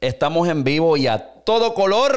[0.00, 2.12] Estamos en vivo y a todo color.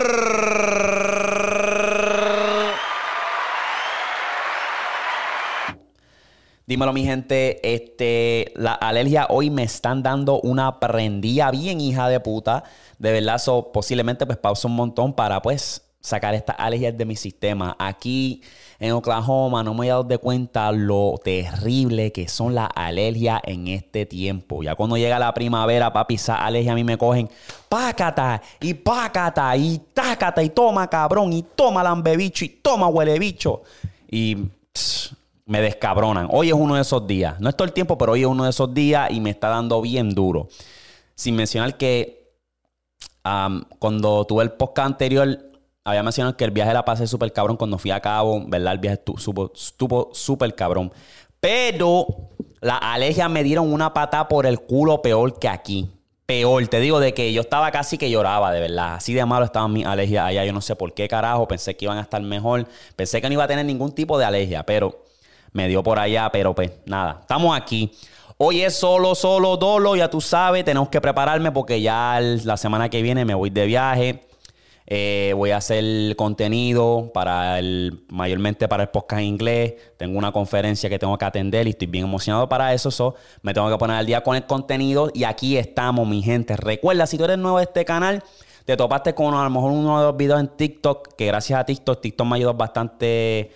[6.66, 7.74] Dímelo, mi gente.
[7.74, 12.66] Este, la alergia hoy me están dando una prendida bien, hija de puta.
[13.00, 17.16] De verdad, so, posiblemente pues pausa un montón para pues sacar estas alergias de mi
[17.16, 17.76] sistema.
[17.80, 18.42] Aquí
[18.80, 23.68] en Oklahoma no me he dado de cuenta lo terrible que son las alergias en
[23.68, 24.64] este tiempo.
[24.64, 27.30] Ya cuando llega la primavera, papi, esas alergias a mí me cogen
[27.68, 33.64] pácata y pácata y tácata y toma cabrón y toma lambebicho y toma huele bicho.
[34.10, 34.38] Y
[35.46, 36.28] me descabronan.
[36.30, 37.40] Hoy es uno de esos días.
[37.40, 39.50] No es todo el tiempo, pero hoy es uno de esos días y me está
[39.50, 40.50] dando bien duro.
[41.16, 42.34] Sin mencionar que
[43.80, 45.47] cuando tuve el podcast anterior,
[45.88, 48.74] había mencionado que el viaje la pasé súper cabrón cuando fui a Cabo, ¿verdad?
[48.74, 50.92] El viaje estuvo súper cabrón.
[51.40, 52.06] Pero
[52.60, 55.90] las alergias me dieron una patada por el culo peor que aquí.
[56.26, 58.96] Peor, te digo, de que yo estaba casi que lloraba, de verdad.
[58.96, 60.44] Así de malo estaban mis alergias allá.
[60.44, 61.48] Yo no sé por qué carajo.
[61.48, 62.68] Pensé que iban a estar mejor.
[62.98, 65.06] Pensé que no iba a tener ningún tipo de alergia, pero
[65.54, 66.30] me dio por allá.
[66.34, 67.94] Pero pues nada, estamos aquí.
[68.36, 69.96] Hoy es solo, solo, dolo.
[69.96, 73.66] Ya tú sabes, tenemos que prepararme porque ya la semana que viene me voy de
[73.66, 74.27] viaje.
[74.90, 79.74] Eh, voy a hacer contenido para el, mayormente para el podcast en inglés.
[79.98, 82.90] Tengo una conferencia que tengo que atender y estoy bien emocionado para eso.
[82.90, 86.56] So, me tengo que poner al día con el contenido y aquí estamos, mi gente.
[86.56, 88.24] Recuerda, si tú eres nuevo de este canal,
[88.64, 91.66] te topaste con a lo mejor uno de los videos en TikTok, que gracias a
[91.66, 93.52] TikTok, TikTok me ayudó bastante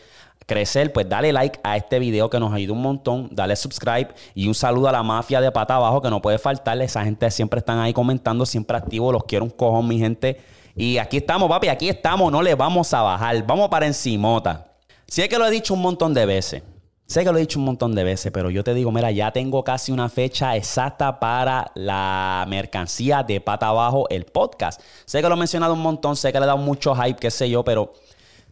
[0.46, 4.50] crecer, pues dale like a este video que nos ayuda un montón, dale subscribe y
[4.50, 7.60] un saludo a la mafia de pata abajo que no puede faltarle, esa gente siempre
[7.60, 10.42] están ahí comentando, siempre activos, los quiero un cojón mi gente
[10.76, 14.76] y aquí estamos, papi, aquí estamos, no le vamos a bajar, vamos para encimota.
[15.08, 16.64] Sé que lo he dicho un montón de veces,
[17.06, 19.32] sé que lo he dicho un montón de veces, pero yo te digo, mira, ya
[19.32, 24.82] tengo casi una fecha exacta para la mercancía de pata abajo, el podcast.
[25.06, 27.30] Sé que lo he mencionado un montón, sé que le he dado mucho hype, qué
[27.30, 27.92] sé yo, pero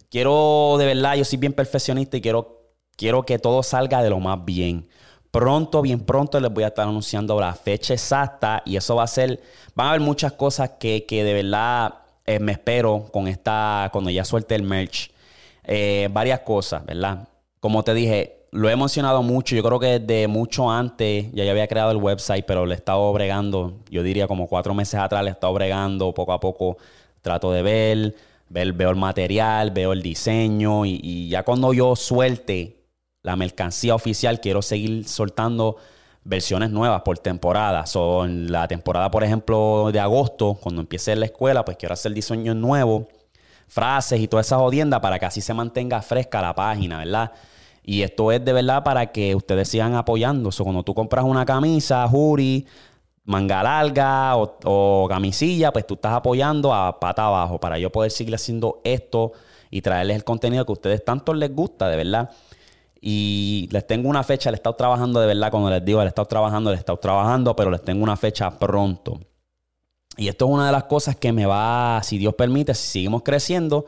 [0.09, 2.65] quiero, de verdad, yo soy bien perfeccionista y quiero,
[2.97, 4.89] quiero que todo salga de lo más bien.
[5.31, 9.07] Pronto, bien pronto les voy a estar anunciando la fecha exacta y eso va a
[9.07, 9.41] ser,
[9.75, 11.93] van a haber muchas cosas que, que de verdad
[12.29, 15.09] eh, me espero con esta, cuando ya suelte el merch,
[15.63, 17.27] eh, varias cosas, ¿verdad?
[17.59, 19.55] Como te dije, lo he mencionado mucho.
[19.55, 22.77] Yo creo que desde mucho antes ya yo había creado el website, pero le he
[22.77, 26.77] estado bregando, yo diría como cuatro meses atrás, le he estado bregando poco a poco.
[27.23, 28.15] Trato de ver,
[28.47, 32.85] ver veo el material, veo el diseño y, y ya cuando yo suelte
[33.23, 35.77] la mercancía oficial, quiero seguir soltando
[36.23, 37.85] versiones nuevas por temporada.
[37.85, 42.55] Son la temporada, por ejemplo, de agosto, cuando empiece la escuela, pues quiero hacer diseños
[42.55, 43.05] nuevos,
[43.67, 47.31] frases y toda esa jodienda para que así se mantenga fresca la página, ¿verdad?
[47.83, 50.51] Y esto es de verdad para que ustedes sigan apoyando.
[50.51, 52.67] So, cuando tú compras una camisa, jury,
[53.25, 58.11] manga larga o, o, camisilla, pues tú estás apoyando a pata abajo para yo poder
[58.11, 59.31] seguir haciendo esto
[59.71, 62.29] y traerles el contenido que a ustedes tanto les gusta, de verdad.
[63.01, 66.05] Y les tengo una fecha, le he estado trabajando de verdad, cuando les digo, le
[66.05, 69.19] he estado trabajando, le he estado trabajando, pero les tengo una fecha pronto.
[70.17, 73.23] Y esto es una de las cosas que me va, si Dios permite, si seguimos
[73.23, 73.85] creciendo,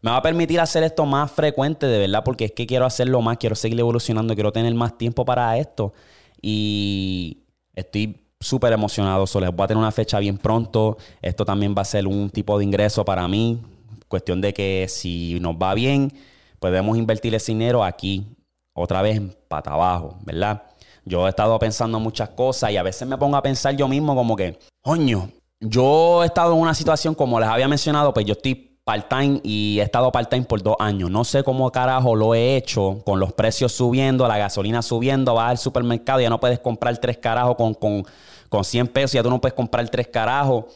[0.00, 3.20] me va a permitir hacer esto más frecuente, de verdad, porque es que quiero hacerlo
[3.20, 5.92] más, quiero seguir evolucionando, quiero tener más tiempo para esto.
[6.40, 7.38] Y
[7.74, 10.98] estoy súper emocionado, so les voy a tener una fecha bien pronto.
[11.20, 13.60] Esto también va a ser un tipo de ingreso para mí,
[14.06, 16.12] cuestión de que si nos va bien,
[16.60, 18.35] podemos invertir ese dinero aquí
[18.76, 20.62] otra vez pata abajo, ¿verdad?
[21.04, 24.14] Yo he estado pensando muchas cosas y a veces me pongo a pensar yo mismo
[24.14, 28.32] como que, coño, yo he estado en una situación como les había mencionado, pues yo
[28.32, 31.10] estoy part-time y he estado part-time por dos años.
[31.10, 35.50] No sé cómo carajo lo he hecho con los precios subiendo, la gasolina subiendo, vas
[35.50, 38.04] al supermercado y ya no puedes comprar tres carajos con, con,
[38.48, 40.66] con 100 pesos, ya tú no puedes comprar tres carajos.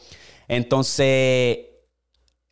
[0.47, 1.05] Entonces,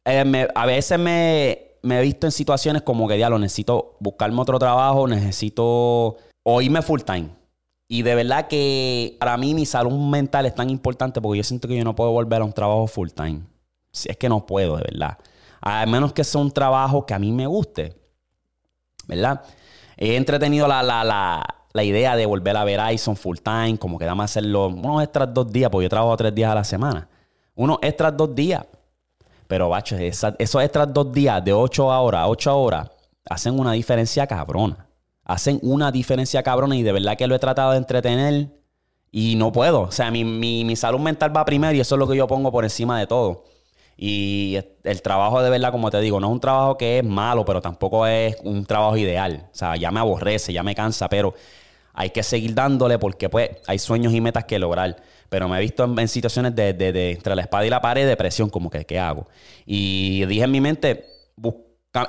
[0.05, 4.41] eh, a veces me, me he visto en situaciones como que, ya lo necesito buscarme
[4.41, 7.29] otro trabajo, necesito o irme full time.
[7.87, 11.67] Y de verdad que para mí mi salud mental es tan importante porque yo siento
[11.67, 13.41] que yo no puedo volver a un trabajo full time.
[13.91, 15.17] Si es que no puedo, de verdad.
[15.59, 17.95] A menos que sea un trabajo que a mí me guste.
[19.07, 19.41] ¿Verdad?
[19.97, 21.43] He entretenido la, la, la,
[21.73, 25.33] la idea de volver a ver Ison full time, como que dame hacerlo unos extras
[25.33, 27.07] dos días, porque yo trabajo tres días a la semana.
[27.55, 28.65] Unos extras dos días.
[29.49, 32.91] Pero, bacho, esos extras dos días de 8 horas, 8 horas,
[33.27, 34.87] hacen una diferencia cabrona.
[35.25, 38.51] Hacen una diferencia cabrona y de verdad que lo he tratado de entretener
[39.11, 39.81] y no puedo.
[39.81, 42.51] O sea, mi, mi, salud mental va primero y eso es lo que yo pongo
[42.51, 43.43] por encima de todo.
[43.97, 47.43] Y el trabajo de verdad, como te digo, no es un trabajo que es malo,
[47.43, 49.47] pero tampoco es un trabajo ideal.
[49.51, 51.33] O sea, ya me aborrece, ya me cansa, pero
[51.95, 54.95] hay que seguir dándole porque pues hay sueños y metas que lograr.
[55.29, 58.49] Pero me he visto en, situaciones de, de, entre la espada y la pared, depresión,
[58.49, 59.27] como que, ¿qué hago?
[59.65, 61.05] Y dije en mi mente,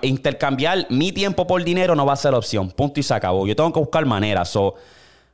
[0.03, 2.71] intercambiar mi tiempo por dinero no va a ser opción.
[2.71, 3.47] Punto y se acabó.
[3.47, 4.49] Yo tengo que buscar maneras.
[4.49, 4.75] So,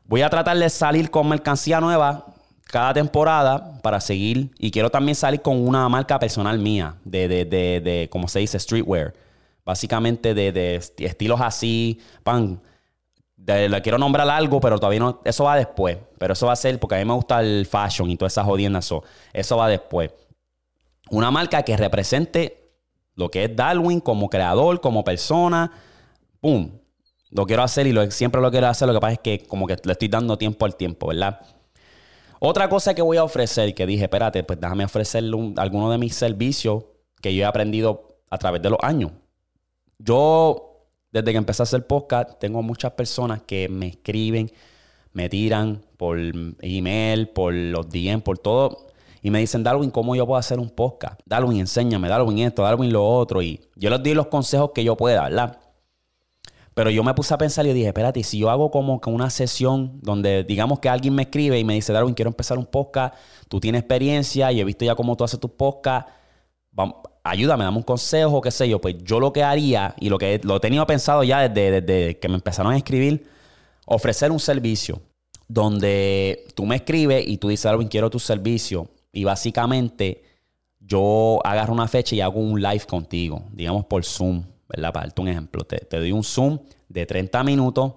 [0.04, 2.26] voy a tratar de salir con mercancía nueva
[2.64, 4.50] cada temporada para seguir.
[4.58, 8.40] Y quiero también salir con una marca personal mía, de, de, de, de como se
[8.40, 9.14] dice, streetwear.
[9.64, 12.60] Básicamente de, estilos así, pan.
[13.36, 15.20] Le quiero nombrar algo, pero todavía no.
[15.24, 15.98] Eso va después.
[16.18, 18.44] Pero eso va a ser porque a mí me gusta el fashion y todas esas
[18.44, 18.90] jodiendas.
[19.32, 20.10] eso va después.
[21.10, 22.72] Una marca que represente
[23.14, 25.72] lo que es Darwin como creador, como persona.
[26.40, 26.70] ¡Pum!
[27.30, 28.88] Lo quiero hacer y lo, siempre lo quiero hacer.
[28.88, 31.40] Lo que pasa es que como que le estoy dando tiempo al tiempo, ¿verdad?
[32.38, 36.14] Otra cosa que voy a ofrecer, que dije, espérate, pues déjame ofrecerle alguno de mis
[36.14, 36.84] servicios
[37.20, 39.12] que yo he aprendido a través de los años.
[39.98, 40.65] Yo,
[41.16, 44.50] desde que empecé a hacer podcast, tengo muchas personas que me escriben,
[45.14, 46.18] me tiran por
[46.60, 48.88] email, por los DM, por todo.
[49.22, 51.18] Y me dicen, Darwin, ¿cómo yo puedo hacer un podcast?
[51.24, 53.40] Darwin, enséñame, Darwin esto, Darwin lo otro.
[53.40, 55.58] Y yo les doy los consejos que yo pueda, ¿verdad?
[56.74, 59.30] Pero yo me puse a pensar y dije, espérate, si yo hago como que una
[59.30, 63.14] sesión donde digamos que alguien me escribe y me dice, Darwin, quiero empezar un podcast,
[63.48, 66.12] tú tienes experiencia y he visto ya cómo tú haces tus podcasts,
[67.31, 68.81] ayúdame, dame un consejo, qué sé yo.
[68.81, 72.19] Pues yo lo que haría y lo que lo he tenido pensado ya desde, desde
[72.19, 73.28] que me empezaron a escribir,
[73.87, 75.00] ofrecer un servicio
[75.49, 78.88] donde tú me escribes y tú dices, Darwin, quiero tu servicio.
[79.12, 80.25] Y básicamente
[80.81, 84.93] yo agarro una fecha y hago un live contigo, digamos por Zoom ¿verdad?
[84.93, 86.58] Para darte un ejemplo, te, doy un Zoom
[86.88, 87.94] de 30 minutos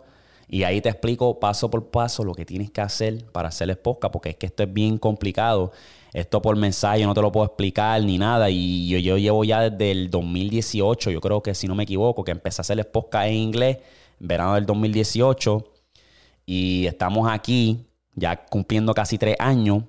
[0.52, 3.78] y ahí te explico paso por paso lo que tienes que hacer para hacer el
[3.78, 5.72] podcast, porque es que esto es bien complicado.
[6.12, 8.50] Esto por mensaje no te lo puedo explicar ni nada.
[8.50, 12.32] Y yo, llevo ya desde el 2018, yo creo que si no me equivoco, que
[12.32, 13.78] empecé a hacer el podcast en inglés,
[14.18, 15.72] verano del 2018.
[16.48, 17.86] Y estamos aquí,
[18.16, 19.84] ya cumpliendo casi tres años.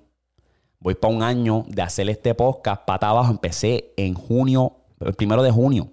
[0.79, 3.31] Voy para un año de hacer este podcast pata abajo.
[3.31, 5.91] Empecé en junio, el primero de junio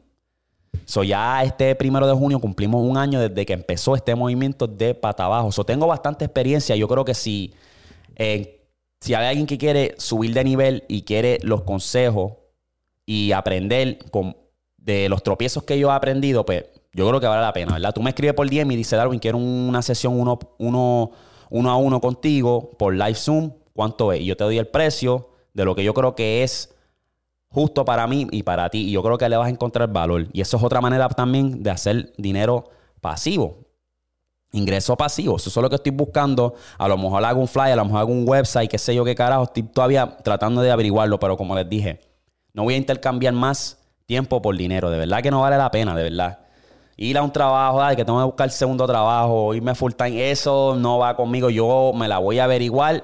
[0.85, 4.93] So ya este primero de junio cumplimos un año desde que empezó este movimiento de
[4.93, 5.51] pata abajo.
[5.51, 6.75] So tengo bastante experiencia.
[6.75, 7.53] Yo creo que si,
[8.15, 8.67] eh,
[8.99, 12.33] si hay alguien que quiere subir de nivel y quiere los consejos
[13.05, 13.99] y aprender
[14.77, 17.93] de los tropiezos que yo he aprendido, pues yo creo que vale la pena, ¿verdad?
[17.93, 21.11] Tú me escribes por DM y dices, Darwin, quiero una sesión uno, uno,
[21.49, 23.51] uno a uno contigo por live Zoom.
[23.73, 24.21] ¿Cuánto es?
[24.21, 26.73] Y yo te doy el precio de lo que yo creo que es
[27.49, 28.87] justo para mí y para ti.
[28.87, 30.27] Y yo creo que le vas a encontrar valor.
[30.33, 32.69] Y eso es otra manera también de hacer dinero
[33.01, 33.67] pasivo.
[34.51, 35.37] Ingreso pasivo.
[35.37, 36.55] Eso es lo que estoy buscando.
[36.77, 39.03] A lo mejor hago un flyer, a lo mejor hago un website, qué sé yo
[39.03, 39.43] qué carajo.
[39.43, 41.99] Estoy todavía tratando de averiguarlo, pero como les dije,
[42.53, 44.89] no voy a intercambiar más tiempo por dinero.
[44.89, 46.39] De verdad que no vale la pena, de verdad.
[46.95, 50.31] Ir a un trabajo, ay, que tengo que buscar el segundo trabajo, irme full time,
[50.31, 51.51] eso no va conmigo.
[51.51, 53.03] Yo me la voy a averiguar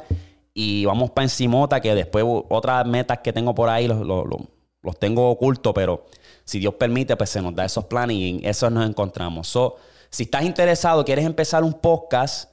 [0.54, 5.74] y vamos para encimota, que después otras metas que tengo por ahí los, tengo ocultos,
[5.74, 6.06] pero
[6.46, 9.48] si Dios permite, pues se nos da esos planes y en eso nos encontramos.
[9.48, 9.78] So,
[10.10, 12.52] si estás interesado, quieres empezar un podcast,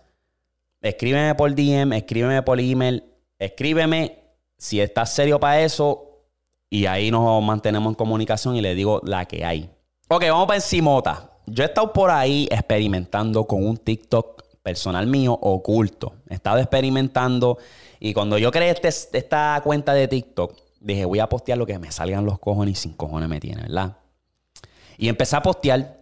[0.81, 3.05] escríbeme por DM, escríbeme por email,
[3.39, 4.19] escríbeme
[4.57, 6.11] si estás serio para eso
[6.71, 9.69] y ahí nos mantenemos en comunicación y le digo la que hay.
[10.09, 11.31] Ok, vamos para encimota.
[11.47, 16.15] Yo he estado por ahí experimentando con un TikTok personal mío oculto.
[16.29, 17.59] He estado experimentando
[18.01, 21.79] y cuando yo creé este, esta cuenta de TikTok, dije, voy a postear lo que
[21.79, 23.99] me salgan los cojones y sin cojones me tiene, ¿verdad?
[24.97, 26.01] Y empecé a postear.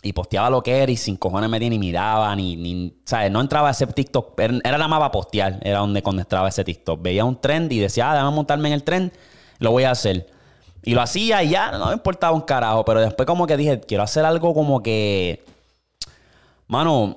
[0.00, 3.32] Y posteaba lo que era y sin cojones me tiene y miraba, ni, ni ¿sabes?
[3.32, 7.02] No entraba ese TikTok, era nada más postear, era donde entraba ese TikTok.
[7.02, 9.12] Veía un trend y decía, ah, déjame montarme en el trend,
[9.58, 10.28] lo voy a hacer.
[10.84, 13.80] Y lo hacía y ya no me importaba un carajo, pero después como que dije,
[13.80, 15.44] quiero hacer algo como que,
[16.68, 17.16] mano,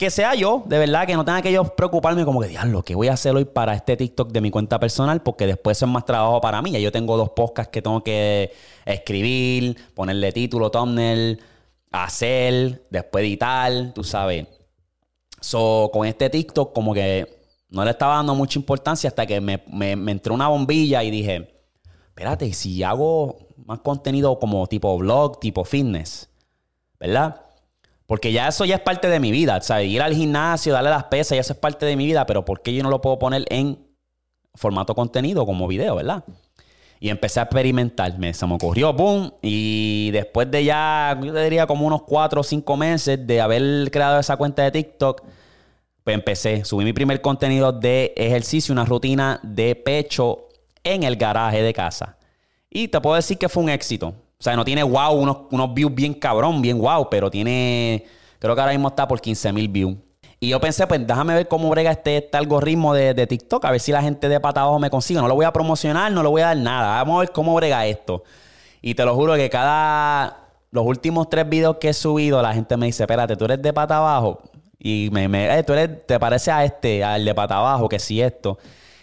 [0.00, 2.94] que sea yo, de verdad, que no tenga que yo preocuparme como que, diablo, ¿qué
[2.94, 5.22] voy a hacer hoy para este TikTok de mi cuenta personal?
[5.22, 6.70] Porque después es más trabajo para mí.
[6.70, 8.50] Ya yo tengo dos podcasts que tengo que
[8.86, 11.42] escribir, ponerle título, thumbnail,
[11.90, 14.46] hacer, después editar, tú sabes.
[15.38, 19.62] So, con este TikTok como que no le estaba dando mucha importancia hasta que me,
[19.66, 21.62] me, me entró una bombilla y dije,
[22.08, 26.30] espérate, si hago más contenido como tipo blog, tipo fitness,
[26.98, 27.49] ¿verdad?
[28.10, 29.60] Porque ya eso ya es parte de mi vida.
[29.60, 32.26] Sea, ir al gimnasio, darle las pesas, ya eso es parte de mi vida.
[32.26, 33.86] Pero ¿por qué yo no lo puedo poner en
[34.52, 36.24] formato contenido como video, verdad?
[36.98, 38.18] Y empecé a experimentar.
[38.18, 39.32] Me, se me ocurrió, boom.
[39.42, 43.88] Y después de ya, yo te diría como unos cuatro o cinco meses de haber
[43.92, 45.22] creado esa cuenta de TikTok,
[46.02, 46.64] pues empecé.
[46.64, 50.48] Subí mi primer contenido de ejercicio, una rutina de pecho
[50.82, 52.16] en el garaje de casa.
[52.68, 54.16] Y te puedo decir que fue un éxito.
[54.40, 58.06] O sea, no tiene wow, unos, unos views bien cabrón, bien wow, pero tiene.
[58.38, 59.96] Creo que ahora mismo está por 15 mil views.
[60.40, 63.70] Y yo pensé, pues déjame ver cómo brega este, este algoritmo de, de, TikTok, a
[63.70, 65.20] ver si la gente de pata abajo me consigue.
[65.20, 66.96] No lo voy a promocionar, no le voy a dar nada.
[66.96, 68.24] Vamos a ver cómo brega esto.
[68.80, 70.38] Y te lo juro que cada.
[70.70, 73.74] Los últimos tres videos que he subido, la gente me dice: Espérate, tú eres de
[73.74, 74.40] pata abajo.
[74.78, 77.98] Y me, me eh, tú eres, te parece a este, al de pata abajo, que
[77.98, 78.56] sí esto.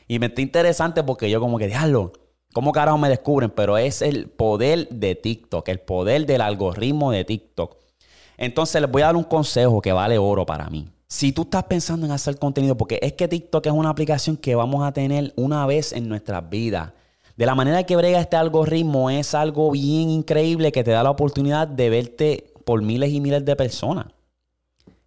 [0.08, 2.12] Y me está interesante porque yo, como que, diablo,
[2.58, 3.52] ¿cómo carajo me descubren?
[3.52, 7.78] Pero es el poder de TikTok, el poder del algoritmo de TikTok.
[8.36, 10.88] Entonces les voy a dar un consejo que vale oro para mí.
[11.06, 14.56] Si tú estás pensando en hacer contenido, porque es que TikTok es una aplicación que
[14.56, 16.94] vamos a tener una vez en nuestras vidas.
[17.36, 21.12] De la manera que brega este algoritmo es algo bien increíble que te da la
[21.12, 24.08] oportunidad de verte por miles y miles de personas.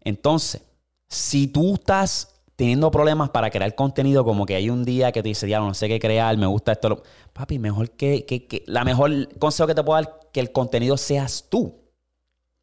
[0.04, 0.62] Entonces,
[1.08, 2.29] si tú estás
[2.60, 5.72] teniendo problemas para crear contenido, como que hay un día que te dice, ya no
[5.72, 7.02] sé qué crear, me gusta esto,
[7.32, 10.98] papi, mejor que, que, que, la mejor consejo que te puedo dar, que el contenido
[10.98, 11.80] seas tú.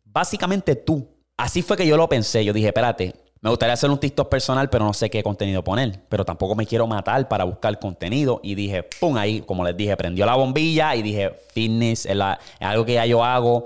[0.04, 1.10] Básicamente tú.
[1.36, 2.46] Así fue que yo lo pensé.
[2.46, 6.04] Yo dije, espérate, me gustaría hacer un TikTok personal, pero no sé qué contenido poner.
[6.10, 8.40] Pero tampoco me quiero matar para buscar contenido.
[8.44, 12.20] Y dije, pum, ahí, como les dije, prendió la bombilla y dije, fitness es,
[12.60, 13.66] algo que ya yo hago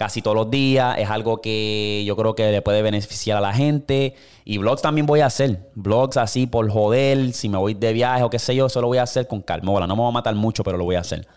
[0.00, 0.96] casi todos los días.
[0.96, 4.14] Es algo que yo creo que le puede beneficiar a la gente.
[4.46, 5.70] Y vlogs también voy a hacer.
[5.74, 8.86] Vlogs así por joder, si me voy de viaje o qué sé yo, eso lo
[8.86, 9.86] voy a hacer con calma.
[9.86, 11.28] no me voy a matar mucho, pero lo voy a hacer.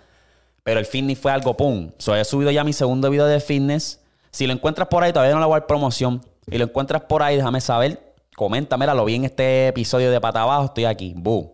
[0.64, 1.92] Pero el fitness fue algo, pum.
[1.98, 4.00] So, he subido ya mi segundo video de fitness.
[4.32, 7.02] Si lo encuentras por ahí, todavía no le voy a dar promoción y lo encuentras
[7.02, 8.14] por ahí, déjame saber.
[8.34, 11.14] Comenta, mira, lo vi en este episodio de Pata Abajo, estoy aquí.
[11.18, 11.52] Boom.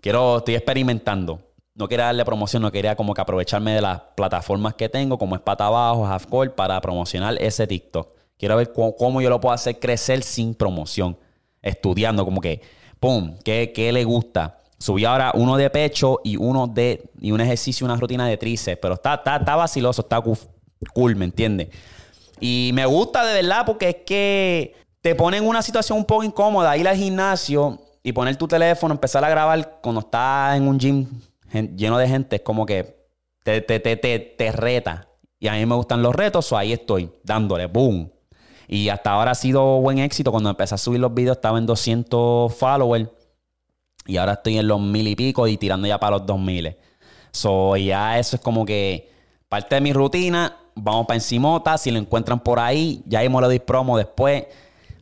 [0.00, 1.38] Quiero, estoy experimentando.
[1.76, 5.34] No quería darle promoción, no quería como que aprovecharme de las plataformas que tengo, como
[5.34, 8.14] es Pata Abajo, Halfcore, para promocionar ese TikTok.
[8.38, 11.18] Quiero ver cómo, yo lo puedo hacer crecer sin promoción.
[11.62, 12.60] Estudiando, como que,
[13.00, 13.36] ¡pum!
[13.44, 14.60] ¿Qué, qué le gusta?
[14.78, 17.10] Subí ahora uno de pecho y uno de.
[17.20, 18.78] y un ejercicio, una rutina de tríceps.
[18.80, 20.22] Pero está, está, está vaciloso, está
[20.92, 21.70] cool, ¿me entiendes?
[22.38, 26.22] Y me gusta de verdad porque es que te pone en una situación un poco
[26.22, 30.78] incómoda ir al gimnasio y poner tu teléfono, empezar a grabar cuando estás en un
[30.78, 31.06] gym
[31.76, 33.06] lleno de gente, es como que
[33.42, 35.08] te, te, te, te, reta.
[35.38, 38.10] Y a mí me gustan los retos, o ahí estoy, dándole, boom.
[38.66, 40.30] Y hasta ahora ha sido buen éxito.
[40.30, 43.10] Cuando empecé a subir los videos estaba en 200 followers.
[44.06, 46.76] Y ahora estoy en los mil y pico y tirando ya para los 2000.
[47.30, 49.10] So, ya eso es como que
[49.48, 51.78] parte de mi rutina vamos para encimota.
[51.78, 54.44] Si lo encuentran por ahí, ya mismo le doy promo después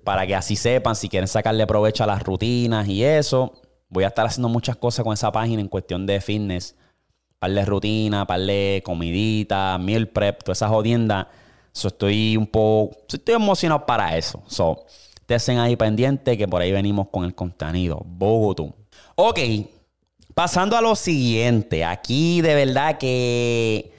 [0.04, 3.52] para que así sepan si quieren sacarle provecho a las rutinas y eso.
[3.92, 6.74] Voy a estar haciendo muchas cosas con esa página en cuestión de fitness.
[7.38, 11.28] Par de rutina, par de comidita, meal prep, todas esas jodiendas.
[11.72, 14.42] So, estoy un poco, estoy emocionado para eso.
[14.46, 14.84] So,
[15.28, 18.02] estén ahí pendientes que por ahí venimos con el contenido.
[18.04, 18.64] Bogotá.
[19.14, 19.38] Ok,
[20.34, 21.84] pasando a lo siguiente.
[21.84, 23.92] Aquí de verdad que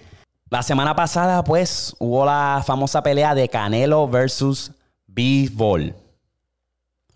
[0.49, 4.71] la semana pasada, pues, hubo la famosa pelea de Canelo versus
[5.07, 5.95] Ball.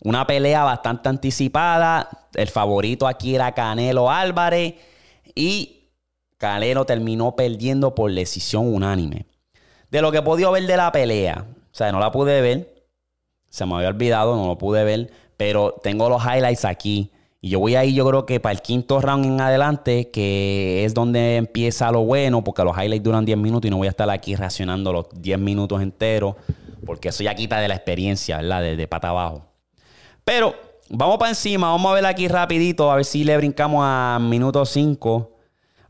[0.04, 2.10] Una pelea bastante anticipada.
[2.38, 4.76] El favorito aquí era Canelo Álvarez.
[5.36, 5.90] Y
[6.38, 9.26] Canelo terminó perdiendo por decisión unánime.
[9.92, 12.86] De lo que he podido ver de la pelea, o sea, no la pude ver.
[13.50, 15.12] Se me había olvidado, no lo pude ver.
[15.36, 17.12] Pero tengo los highlights aquí.
[17.42, 20.94] Y yo voy ahí, yo creo que para el quinto round en adelante, que es
[20.94, 24.10] donde empieza lo bueno, porque los highlights duran 10 minutos y no voy a estar
[24.10, 26.36] aquí reaccionando los 10 minutos enteros,
[26.86, 28.62] porque eso ya quita de la experiencia, ¿verdad?
[28.64, 29.46] De, de pata abajo.
[30.26, 30.56] Pero
[30.90, 34.66] vamos para encima, vamos a ver aquí rapidito, a ver si le brincamos a minuto
[34.66, 35.32] 5.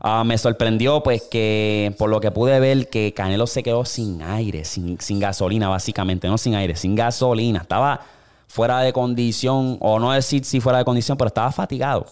[0.00, 4.22] Ah, me sorprendió, pues, que por lo que pude ver, que Canelo se quedó sin
[4.22, 7.60] aire, sin, sin gasolina, básicamente, no sin aire, sin gasolina.
[7.60, 8.00] Estaba
[8.46, 12.06] fuera de condición, o no decir si fuera de condición, pero estaba fatigado.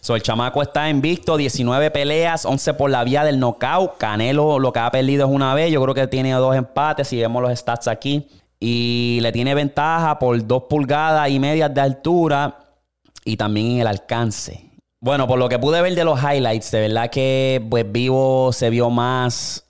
[0.00, 3.96] So, el chamaco está invicto, 19 peleas, 11 por la vía del knockout.
[3.96, 7.18] Canelo lo que ha perdido es una vez, yo creo que tiene dos empates, si
[7.18, 8.28] vemos los stats aquí.
[8.58, 12.58] Y le tiene ventaja por dos pulgadas y medias de altura
[13.24, 14.70] y también en el alcance.
[15.00, 18.70] Bueno, por lo que pude ver de los highlights, de verdad que pues Vivo se
[18.70, 19.64] vio más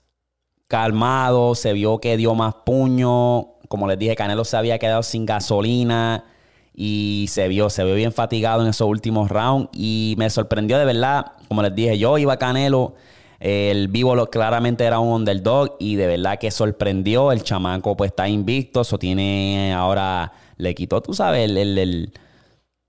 [0.67, 5.25] calmado, se vio que dio más puño, como les dije, Canelo se había quedado sin
[5.25, 6.25] gasolina
[6.73, 10.85] y se vio, se vio bien fatigado en esos últimos rounds y me sorprendió de
[10.85, 12.95] verdad, como les dije, yo iba a Canelo,
[13.39, 18.27] el vivo claramente era un underdog y de verdad que sorprendió, el chamaco pues está
[18.27, 22.11] invicto, eso tiene ahora, le quitó, tú sabes, el,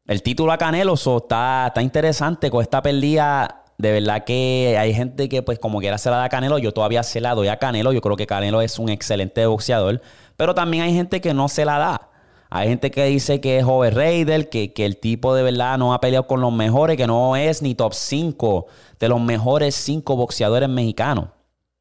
[0.07, 3.65] el, título a Canelo, eso está, está interesante con esta pérdida.
[3.77, 6.73] De verdad que hay gente que pues como quiera se la da a Canelo, yo
[6.73, 10.01] todavía se la doy a Canelo, yo creo que Canelo es un excelente boxeador,
[10.37, 12.08] pero también hay gente que no se la da.
[12.51, 16.01] Hay gente que dice que es overrated, que, que el tipo de verdad no ha
[16.01, 18.67] peleado con los mejores, que no es ni top 5
[18.99, 21.29] de los mejores 5 boxeadores mexicanos.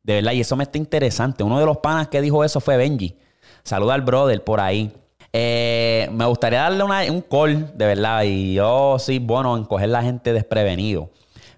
[0.04, 1.44] De verdad, y eso me está interesante.
[1.44, 3.18] Uno de los panas que dijo eso fue Benji.
[3.64, 4.92] Saluda al brother por ahí.
[5.34, 8.24] Eh, me gustaría darle un call, de verdad.
[8.24, 11.10] Y yo sí, bueno, en coger la gente desprevenido.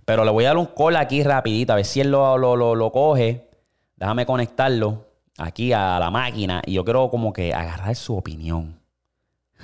[0.05, 2.91] Pero le voy a dar un call aquí rapidito, a ver si él lo, lo
[2.91, 3.47] coge.
[3.95, 5.05] Déjame conectarlo
[5.37, 6.63] aquí a la máquina.
[6.65, 8.78] Y yo quiero como que agarrar su opinión.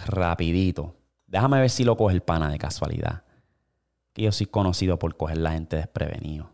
[0.08, 0.96] Rapidito.
[1.28, 3.24] Déjame ver si lo coge el pana de casualidad.
[4.14, 6.50] Que yo soy conocido por coger la gente desprevenido.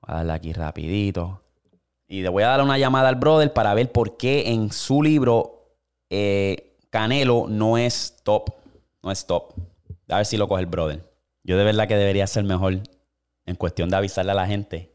[0.00, 1.42] Voy a darle aquí rapidito.
[2.06, 5.02] Y le voy a dar una llamada al brother para ver por qué en su
[5.02, 5.76] libro
[6.10, 8.50] eh, Canelo no es top.
[9.02, 9.52] No es top.
[10.08, 11.04] A ver si lo coge el brother.
[11.42, 12.80] Yo de verdad que debería ser mejor
[13.46, 14.94] en cuestión de avisarle a la gente.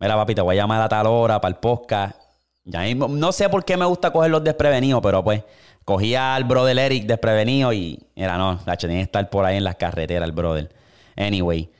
[0.00, 2.27] Mira, papi, te voy a llamar a tal hora para el podcast.
[2.68, 5.42] Ya no sé por qué me gusta coger los desprevenidos, pero pues
[5.84, 9.64] cogía al brother Eric desprevenido y era no, la tenía que estar por ahí en
[9.64, 10.70] las carreteras, el brother.
[11.16, 11.70] Anyway,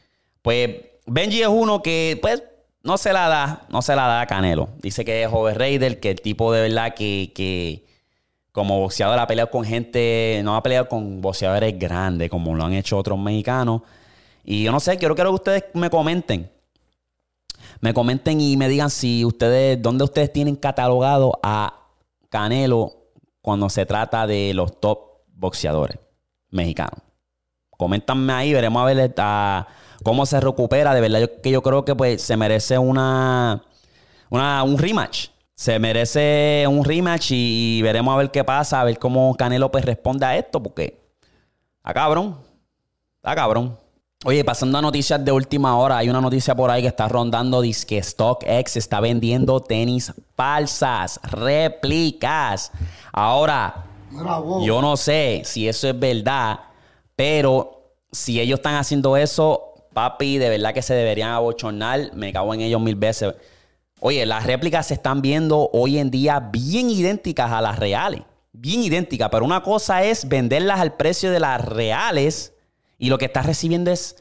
[0.40, 0.70] pues
[1.04, 2.42] Benji es uno que, pues,
[2.82, 4.70] no se la da, no se la da a Canelo.
[4.80, 7.84] Dice que es Joven Raider, que el tipo de verdad que, que
[8.52, 12.72] como boxeador ha peleado con gente, no ha peleado con boxeadores grandes, como lo han
[12.72, 13.82] hecho otros mexicanos.
[14.42, 16.50] Y yo no sé, quiero, quiero que ustedes me comenten.
[17.80, 21.86] Me comenten y me digan si ustedes, dónde ustedes tienen catalogado a
[22.28, 22.98] Canelo
[23.40, 25.98] cuando se trata de los top boxeadores
[26.50, 27.00] mexicanos.
[27.70, 29.14] Coméntanme ahí, veremos a ver
[30.02, 30.92] cómo se recupera.
[30.94, 33.62] De verdad, que yo creo que pues, se merece una,
[34.30, 35.28] un rematch.
[35.54, 39.84] Se merece un rematch y, veremos a ver qué pasa, a ver cómo Canelo pues,
[39.84, 41.00] responde a esto, porque
[41.76, 42.36] está cabrón.
[43.16, 43.78] Está cabrón.
[44.24, 47.60] Oye, pasando a noticias de última hora, hay una noticia por ahí que está rondando,
[47.60, 52.72] dice que StockX está vendiendo tenis falsas, réplicas.
[53.12, 53.86] Ahora,
[54.64, 56.58] yo no sé si eso es verdad,
[57.14, 62.12] pero si ellos están haciendo eso, papi, de verdad que se deberían abochornar.
[62.14, 63.36] Me cago en ellos mil veces.
[64.00, 68.22] Oye, las réplicas se están viendo hoy en día bien idénticas a las reales.
[68.50, 72.54] Bien idénticas, pero una cosa es venderlas al precio de las reales
[72.98, 74.16] y lo que estás recibiendo es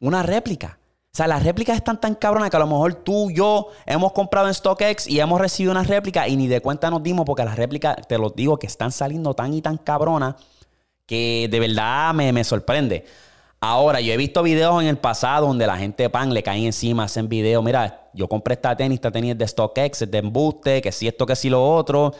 [0.00, 0.78] una réplica.
[1.12, 4.48] O sea, las réplicas están tan cabronas que a lo mejor tú, yo hemos comprado
[4.48, 7.56] en StockX y hemos recibido una réplica y ni de cuenta nos dimos porque las
[7.56, 10.36] réplicas, te lo digo, que están saliendo tan y tan cabronas
[11.06, 13.04] que de verdad me, me sorprende.
[13.60, 17.04] Ahora, yo he visto videos en el pasado donde la gente pan le caen encima,
[17.04, 20.90] hacen videos, mira, yo compré esta tenis, esta tenis de StockX, es de embuste, que
[20.90, 22.12] si esto, que si lo otro.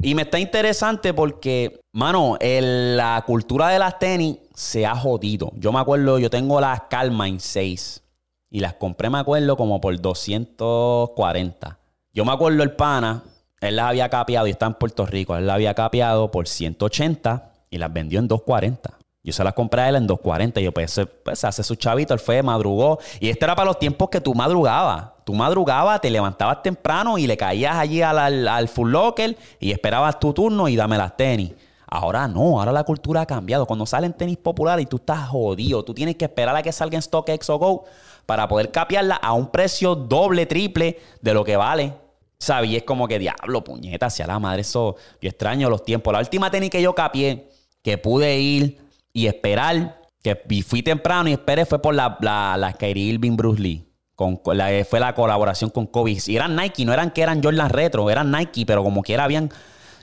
[0.00, 5.52] Y me está interesante porque, mano, la cultura de las tenis se ha jodido.
[5.56, 8.02] Yo me acuerdo, yo tengo las Calmine 6
[8.50, 11.78] y las compré, me acuerdo, como por 240.
[12.14, 13.22] Yo me acuerdo el pana,
[13.60, 17.52] él las había capeado y está en Puerto Rico, él las había capeado por 180
[17.68, 18.96] y las vendió en 240.
[19.22, 20.60] Yo se las compré a él en 240.
[20.60, 23.00] Y yo, pues, pues, hace su chavito, él fue, madrugó.
[23.18, 25.06] Y este era para los tiempos que tú madrugabas.
[25.24, 30.20] Tú madrugabas, te levantabas temprano y le caías allí al, al, full locker y esperabas
[30.20, 31.52] tu turno y dame las tenis.
[31.96, 33.64] Ahora no, ahora la cultura ha cambiado.
[33.64, 36.96] Cuando salen tenis populares y tú estás jodido, tú tienes que esperar a que salga
[36.96, 37.84] en StockX o Go
[38.26, 41.94] para poder capearla a un precio doble, triple de lo que vale.
[42.38, 42.70] ¿Sabes?
[42.70, 44.60] Y es como que diablo, puñeta, hacia la madre.
[44.60, 46.12] Eso, yo extraño los tiempos.
[46.12, 47.48] La última tenis que yo capié,
[47.82, 48.78] que pude ir
[49.14, 53.90] y esperar, que fui temprano y esperé, fue por la, la, la Irving Bruce Lee.
[54.14, 56.18] Con, fue la colaboración con Kobe.
[56.26, 59.50] Y eran Nike, no eran que eran Jordan Retro, eran Nike, pero como quiera habían.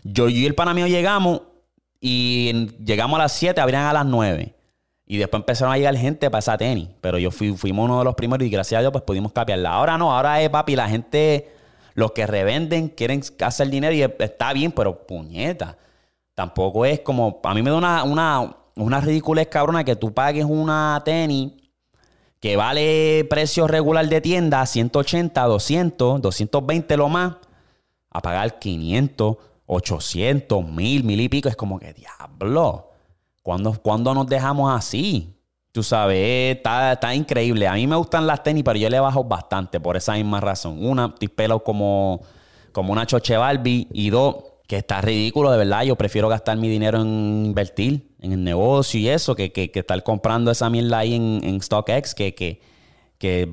[0.04, 1.42] Yo, y el panameo llegamos
[2.06, 4.54] y llegamos a las 7, abrían a las 9.
[5.06, 6.90] Y después empezaron a llegar gente para esa tenis.
[7.00, 9.72] Pero yo fui, fuimos uno de los primeros y gracias a Dios pues pudimos capiarla.
[9.72, 11.54] Ahora no, ahora es papi, la gente,
[11.94, 15.78] los que revenden quieren hacer dinero y está bien, pero puñeta.
[16.36, 20.44] Tampoco es como, a mí me da una, una, una ridiculez cabrona que tú pagues
[20.44, 21.54] una tenis
[22.42, 27.36] que vale precio regular de tienda, 180, 200, 220 lo más,
[28.10, 31.50] a pagar 500 800, mil, mil y pico.
[31.50, 32.92] Es como que, diablo,
[33.42, 35.36] ¿cuándo, nos dejamos así?
[35.72, 37.68] Tú sabes, está, está, increíble.
[37.68, 40.86] A mí me gustan las tenis, pero yo le bajo bastante por esa misma razón.
[40.86, 42.22] Una, estoy pelo como,
[42.72, 43.88] como una choche Barbie.
[43.92, 44.36] Y dos,
[44.68, 45.84] que está ridículo, de verdad.
[45.84, 50.02] Yo prefiero gastar mi dinero en invertir en el negocio y eso, que, que, estar
[50.04, 53.50] comprando esa mierda ahí en, en StockX, que, que,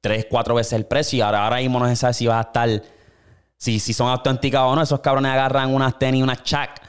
[0.00, 1.18] tres, cuatro veces el precio.
[1.18, 2.82] Y ahora, ahora mismo no se sabe si va a estar
[3.62, 4.82] si, si son auténticas o no.
[4.82, 6.82] Esos cabrones agarran unas tenis, unas chac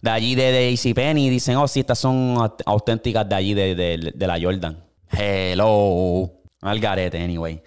[0.00, 3.74] de allí de, de Penny y dicen, oh, sí, estas son auténticas de allí de,
[4.14, 4.78] de, la Jordan.
[5.10, 6.30] Hello.
[6.60, 7.60] Al garete, anyway.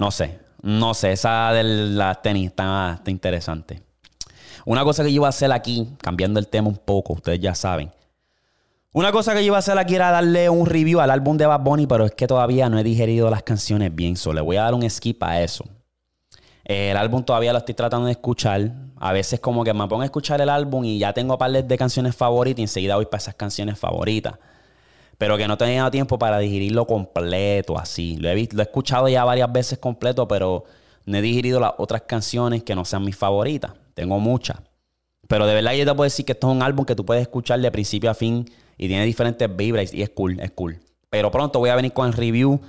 [0.00, 0.40] No sé.
[0.62, 1.12] No sé.
[1.12, 3.82] Esa de las tenis está, está interesante.
[4.64, 7.54] Una cosa que yo iba a hacer aquí, cambiando el tema un poco, ustedes ya
[7.54, 7.92] saben.
[8.92, 11.46] Una cosa que yo iba a hacer aquí era darle un review al álbum de
[11.46, 14.16] Bad Bunny, pero es que todavía no he digerido las canciones bien.
[14.16, 15.64] Solo le voy a dar un skip a eso.
[16.68, 18.70] El álbum todavía lo estoy tratando de escuchar.
[19.00, 21.78] A veces como que me pongo a escuchar el álbum y ya tengo par de
[21.78, 24.34] canciones favoritas y enseguida voy para esas canciones favoritas.
[25.16, 28.16] Pero que no he tiempo para digerirlo completo así.
[28.18, 30.64] Lo he, visto, escuchado ya varias veces completo, pero
[31.06, 33.72] no he digerido las otras canciones que no sean mis favoritas.
[33.94, 34.58] Tengo muchas.
[35.26, 37.22] Pero de verdad yo te puedo decir que esto es un álbum que tú puedes
[37.22, 38.44] escuchar de principio a fin
[38.76, 40.78] y tiene diferentes vibras y es cool, es cool.
[41.08, 42.60] Pero pronto voy a venir con el review,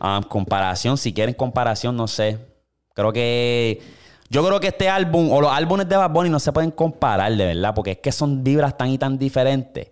[0.00, 2.53] um, comparación, si quieren comparación, no sé.
[2.94, 3.82] Creo que
[4.30, 7.36] yo creo que este álbum o los álbumes de Bad Bunny no se pueden comparar,
[7.36, 9.88] de verdad, porque es que son vibras tan y tan diferentes.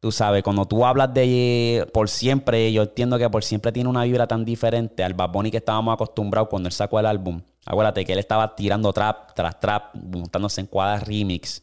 [0.00, 4.04] Tú sabes, cuando tú hablas de por siempre, yo entiendo que por siempre tiene una
[4.04, 7.40] vibra tan diferente al Bad Bunny que estábamos acostumbrados cuando él sacó el álbum.
[7.64, 11.62] Acuérdate que él estaba tirando trap tras trap, montándose en cuadras remix.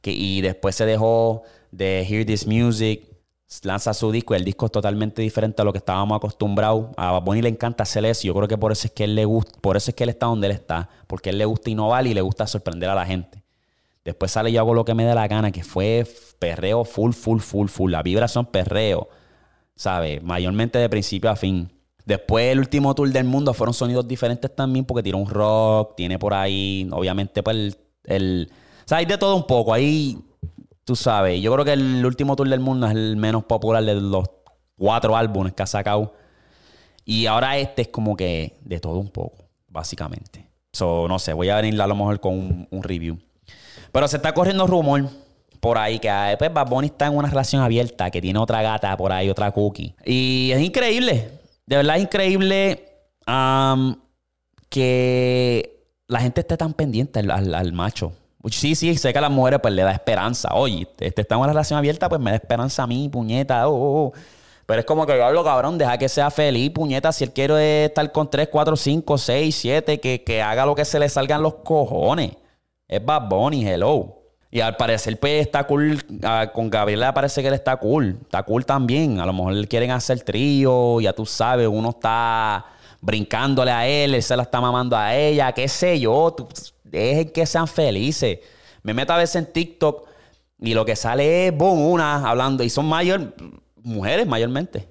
[0.00, 3.15] Que, y después se dejó de Hear This Music,
[3.62, 6.86] lanza su disco y el disco es totalmente diferente a lo que estábamos acostumbrados.
[6.96, 8.26] A Bunny le encanta hacer eso.
[8.26, 10.10] Yo creo que por eso es que él le gusta, por eso es que él
[10.10, 13.06] está donde él está, porque él le gusta innovar y le gusta sorprender a la
[13.06, 13.42] gente.
[14.04, 16.06] Después sale yo hago lo que me dé la gana, que fue
[16.38, 17.90] perreo full, full, full, full.
[17.90, 19.08] La vibra son perreo,
[19.74, 20.22] ¿sabes?
[20.22, 21.72] Mayormente de principio a fin.
[22.04, 26.18] Después el último tour del mundo fueron sonidos diferentes también porque tiene un rock, tiene
[26.18, 27.76] por ahí, obviamente, pues el...
[28.04, 29.74] el o sea, hay de todo un poco.
[29.74, 30.16] Ahí,
[30.86, 33.96] tú sabes, yo creo que el último tour del mundo es el menos popular de
[33.96, 34.30] los
[34.78, 36.14] cuatro álbumes que ha sacado.
[37.04, 40.46] Y ahora este es como que de todo un poco, básicamente.
[40.72, 43.18] So, no sé, voy a venir a lo mejor con un, review.
[43.92, 45.08] Pero se está corriendo rumor
[45.60, 48.96] por ahí que pues, Bad Bunny está en una relación abierta, que tiene otra gata
[48.96, 49.94] por ahí, otra cookie.
[50.04, 51.30] Y es increíble.
[51.66, 52.84] De verdad es increíble
[54.68, 58.12] que la gente esté tan pendiente al, macho.
[58.50, 60.50] Sí, sí, sé que a las mujeres pues le da esperanza.
[60.54, 63.68] Oye, este está en una relación abierta, pues me da esperanza a mí, puñeta.
[63.68, 64.12] Oh, oh, oh.
[64.66, 67.12] Pero es como que yo cabrón, deja que sea feliz, puñeta.
[67.12, 70.84] Si él quiere estar con 3, 4, 5, 6, 7, que, que haga lo que
[70.84, 72.32] se le salgan los cojones.
[72.88, 74.22] Es Bad Bunny, hello.
[74.50, 76.02] Y al parecer, pues está cool.
[76.22, 78.18] Ah, con Gabriela parece que él está cool.
[78.22, 79.20] Está cool también.
[79.20, 81.00] A lo mejor quieren hacer trío.
[81.00, 82.64] Ya tú sabes, uno está
[83.00, 86.34] brincándole a él, él se la está mamando a ella, qué sé yo.
[86.90, 88.38] Dejen que sean felices.
[88.82, 90.08] Me meto a veces en TikTok
[90.60, 92.64] y lo que sale es, boom, una hablando.
[92.64, 93.34] Y son mayor,
[93.82, 94.88] mujeres mayormente.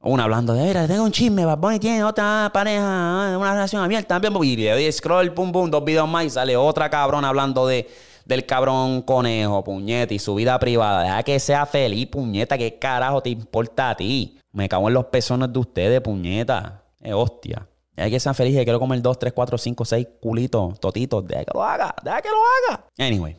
[0.00, 4.20] Una hablando de, mira, tengo un chisme, Bad tiene otra pareja, una relación abierta.
[4.42, 7.88] Y le doy scroll, pum, pum, dos videos más y sale otra cabrona hablando de
[8.26, 11.02] del cabrón conejo, puñeta, y su vida privada.
[11.02, 12.58] Deja que sea feliz, puñeta.
[12.58, 14.38] ¿Qué carajo te importa a ti?
[14.52, 16.82] Me cago en los pezones de ustedes, puñeta.
[17.00, 17.66] Eh, hostia.
[17.96, 18.62] Deja que sean felices.
[18.64, 21.26] Quiero comer dos, tres, cuatro, cinco, seis culitos, totitos.
[21.26, 21.94] Deja que lo haga.
[22.02, 22.36] Deja que lo
[22.74, 22.84] haga.
[22.98, 23.36] Anyway.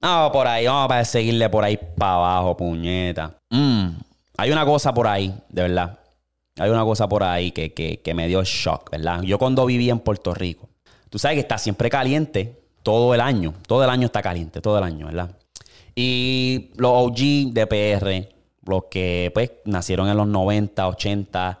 [0.00, 0.66] Vamos por ahí.
[0.66, 3.38] Vamos a seguirle por ahí para abajo, puñeta.
[3.50, 3.88] Mm.
[4.36, 5.98] Hay una cosa por ahí, de verdad.
[6.58, 9.22] Hay una cosa por ahí que, que, que me dio shock, ¿verdad?
[9.22, 10.68] Yo cuando viví en Puerto Rico,
[11.08, 13.54] tú sabes que está siempre caliente todo el año.
[13.66, 15.30] Todo el año está caliente, todo el año, ¿verdad?
[15.94, 21.60] Y los OG de PR, los que pues nacieron en los 90, 80,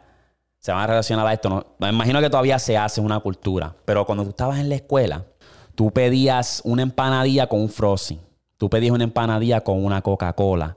[0.62, 1.74] se van a relacionar a esto.
[1.78, 5.24] Me imagino que todavía se hace una cultura, pero cuando tú estabas en la escuela,
[5.74, 8.20] tú pedías una empanadilla con un frosting,
[8.58, 10.76] tú pedías una empanadilla con una Coca-Cola.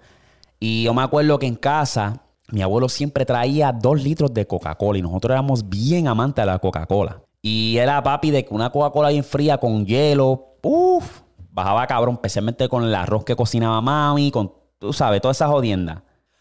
[0.59, 4.97] Y yo me acuerdo que en casa mi abuelo siempre traía dos litros de Coca-Cola
[4.97, 7.21] y nosotros éramos bien amantes de la Coca-Cola.
[7.43, 11.21] Y era papi de que una Coca-Cola bien fría con hielo, uff,
[11.51, 15.99] bajaba cabrón, especialmente con el arroz que cocinaba mami, con, tú sabes, todas esas jodiendas.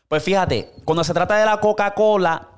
[0.08, 2.53] Pues fíjate, cuando se trata de la Coca-Cola,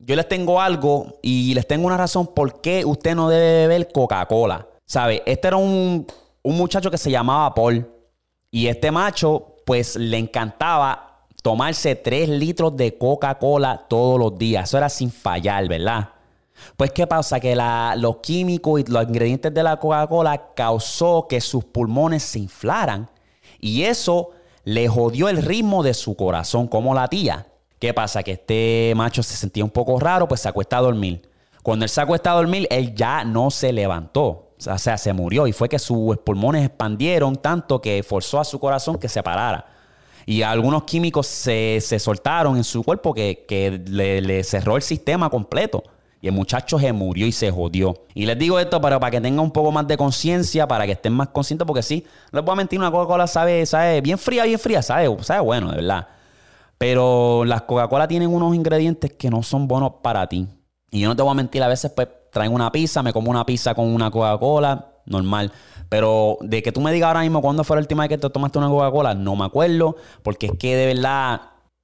[0.00, 3.92] yo les tengo algo y les tengo una razón por qué usted no debe beber
[3.92, 4.66] Coca-Cola.
[4.86, 5.22] ¿Sabe?
[5.26, 6.06] Este era un,
[6.42, 7.88] un muchacho que se llamaba Paul.
[8.50, 14.68] Y este macho, pues le encantaba tomarse 3 litros de Coca-Cola todos los días.
[14.68, 16.10] Eso era sin fallar, ¿verdad?
[16.76, 17.38] Pues, ¿qué pasa?
[17.38, 17.56] Que
[17.96, 23.08] los químicos y los ingredientes de la Coca-Cola causó que sus pulmones se inflaran
[23.60, 24.30] y eso
[24.64, 27.46] le jodió el ritmo de su corazón como latía.
[27.80, 28.22] ¿Qué pasa?
[28.22, 31.22] Que este macho se sentía un poco raro, pues se acuesta a dormir.
[31.62, 34.50] Cuando él se acuesta a dormir, él ya no se levantó.
[34.66, 38.60] O sea, se murió y fue que sus pulmones expandieron tanto que forzó a su
[38.60, 39.64] corazón que se parara.
[40.26, 45.82] Y algunos químicos se, soltaron en su cuerpo que, le cerró el sistema completo.
[46.20, 47.94] Y el muchacho se murió y se jodió.
[48.12, 50.92] Y les digo esto para, para que tengan un poco más de conciencia, para que
[50.92, 54.44] estén más conscientes, porque sí, les voy a mentir, una Coca-Cola sabe, sabe bien fría,
[54.44, 56.08] bien fría, sabe, sabe bueno, de verdad.
[56.80, 60.48] Pero las Coca-Cola tienen unos ingredientes que no son buenos para ti.
[60.90, 63.30] Y yo no te voy a mentir, a veces pues traen una pizza, me como
[63.30, 65.52] una pizza con una Coca-Cola, normal.
[65.90, 68.30] Pero de que tú me digas ahora mismo cuándo fue la última vez que te
[68.30, 71.42] tomaste una Coca-Cola, no me acuerdo, porque es que de verdad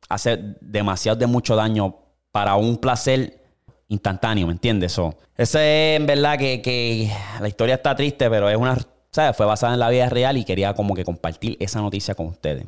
[0.08, 1.96] hace demasiado de mucho daño
[2.32, 3.44] para un placer
[3.88, 4.98] instantáneo, ¿me entiendes?
[5.36, 8.78] Ese es en verdad que, la historia está triste, pero es una.
[9.10, 9.36] ¿sabes?
[9.36, 12.64] Fue basada en la vida real y quería como que compartir esa noticia con ustedes.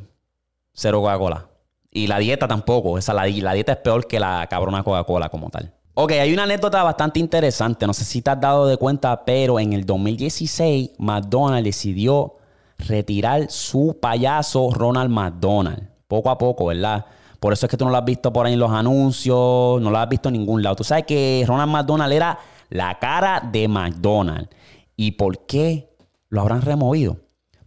[0.75, 1.49] Cero Coca-Cola.
[1.91, 2.99] Y la dieta tampoco.
[2.99, 5.73] Esa, la, la dieta es peor que la cabrona Coca-Cola como tal.
[5.95, 7.87] Ok, hay una anécdota bastante interesante.
[7.87, 12.37] No sé si te has dado de cuenta, pero en el 2016 McDonald's decidió
[12.79, 15.89] retirar su payaso Ronald McDonald.
[16.07, 17.05] Poco a poco, ¿verdad?
[17.41, 19.91] Por eso es que tú no lo has visto por ahí en los anuncios, no
[19.91, 20.77] lo has visto en ningún lado.
[20.77, 22.39] Tú sabes que Ronald McDonald era
[22.71, 24.49] la cara de McDonald's.
[24.97, 25.97] ¿Y por qué
[26.29, 27.19] lo habrán removido?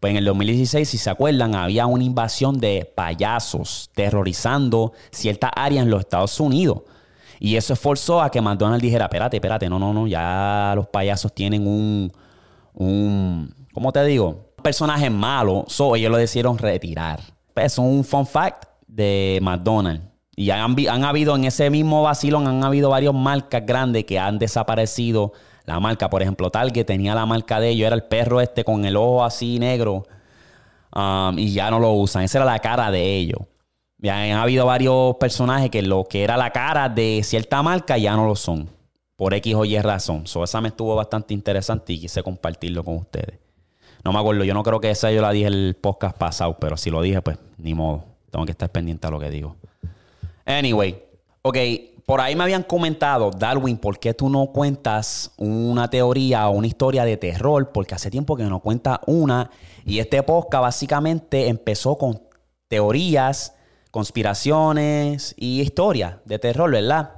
[0.01, 5.83] Pues en el 2016, si se acuerdan, había una invasión de payasos terrorizando ciertas áreas
[5.83, 6.79] en los Estados Unidos.
[7.39, 11.35] Y eso esforzó a que McDonald's dijera, espérate, espérate, no, no, no, ya los payasos
[11.35, 12.11] tienen un,
[12.73, 14.53] un ¿cómo te digo?
[14.57, 17.19] Un personaje malo, so ellos lo decidieron retirar.
[17.53, 20.03] Pues, es un fun fact de McDonald's.
[20.35, 24.39] Y han, han, habido en ese mismo vacilón, han habido varias marcas grandes que han
[24.39, 25.33] desaparecido
[25.71, 26.09] la marca.
[26.09, 28.95] Por ejemplo, tal que tenía la marca de ellos, era el perro este con el
[28.95, 30.05] ojo así negro.
[30.93, 32.23] Um, y ya no lo usan.
[32.23, 33.39] Esa era la cara de ellos.
[33.97, 38.15] Ya han habido varios personajes que lo que era la cara de cierta marca ya
[38.15, 38.67] no lo son.
[39.15, 40.25] Por X o Y razón.
[40.25, 43.39] So, esa me estuvo bastante interesante y quise compartirlo con ustedes.
[44.03, 46.75] No me acuerdo, yo no creo que esa yo la dije el podcast pasado, pero
[46.75, 48.03] si lo dije, pues ni modo.
[48.31, 49.55] Tengo que estar pendiente a lo que digo.
[50.45, 51.03] Anyway,
[51.41, 51.57] ok,
[52.05, 56.67] por ahí me habían comentado, Darwin, ¿por qué tú no cuentas una teoría o una
[56.67, 57.71] historia de terror?
[57.71, 59.49] Porque hace tiempo que no cuentas una.
[59.85, 62.21] Y este podcast básicamente empezó con
[62.67, 63.55] teorías,
[63.91, 67.11] conspiraciones y historias de terror, ¿verdad?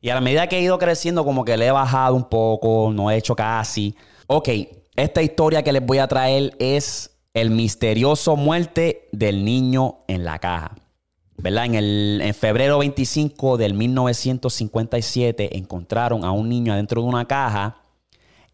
[0.00, 2.92] Y a la medida que he ido creciendo, como que le he bajado un poco,
[2.92, 3.96] no he hecho casi.
[4.28, 4.48] Ok,
[4.94, 10.38] esta historia que les voy a traer es el misterioso muerte del niño en la
[10.38, 10.74] caja.
[11.38, 11.66] ¿Verdad?
[11.66, 17.82] En, el, en febrero 25 del 1957 encontraron a un niño adentro de una caja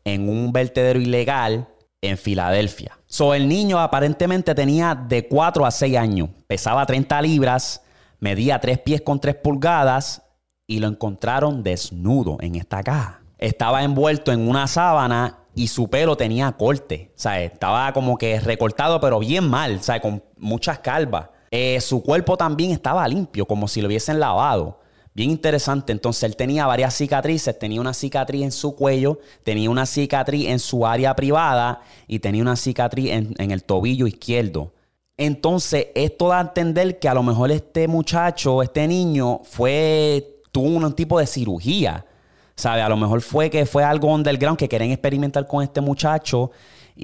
[0.04, 1.68] en un vertedero ilegal
[2.00, 2.98] en Filadelfia.
[3.06, 7.82] So, el niño aparentemente tenía de 4 a 6 años, pesaba 30 libras,
[8.18, 10.22] medía 3 pies con 3 pulgadas
[10.66, 13.22] y lo encontraron desnudo en esta caja.
[13.38, 17.12] Estaba envuelto en una sábana y su pelo tenía corte.
[17.16, 21.28] O sea, estaba como que recortado, pero bien mal, o sea, con muchas calvas.
[21.54, 24.80] Eh, su cuerpo también estaba limpio, como si lo hubiesen lavado.
[25.14, 25.92] Bien interesante.
[25.92, 27.58] Entonces él tenía varias cicatrices.
[27.58, 32.40] Tenía una cicatriz en su cuello, tenía una cicatriz en su área privada y tenía
[32.40, 34.72] una cicatriz en, el tobillo izquierdo.
[35.18, 40.68] Entonces esto da a entender que a lo mejor este muchacho, este niño, fue, tuvo
[40.68, 42.06] un tipo de cirugía
[42.54, 42.82] ¿Sabe?
[42.82, 46.50] A lo mejor fue que fue algo underground que querían experimentar con este muchacho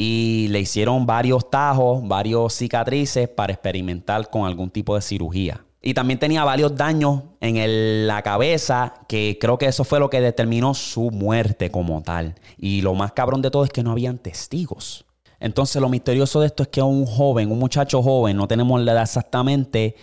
[0.01, 5.65] y le hicieron varios tajos, varios cicatrices para experimentar con algún tipo de cirugía.
[5.83, 10.21] Y también tenía varios daños en la cabeza, que creo que eso fue lo que
[10.21, 12.37] determinó su muerte como tal.
[12.57, 15.05] Y lo más cabrón de todo es que no habían testigos.
[15.41, 18.93] Entonces lo misterioso de esto es que un joven, un muchacho joven, no tenemos la
[18.93, 19.97] edad exactamente,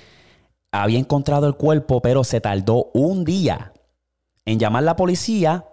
[0.74, 3.72] había encontrado el cuerpo, pero se tardó un día
[4.44, 5.64] en llamar a la policía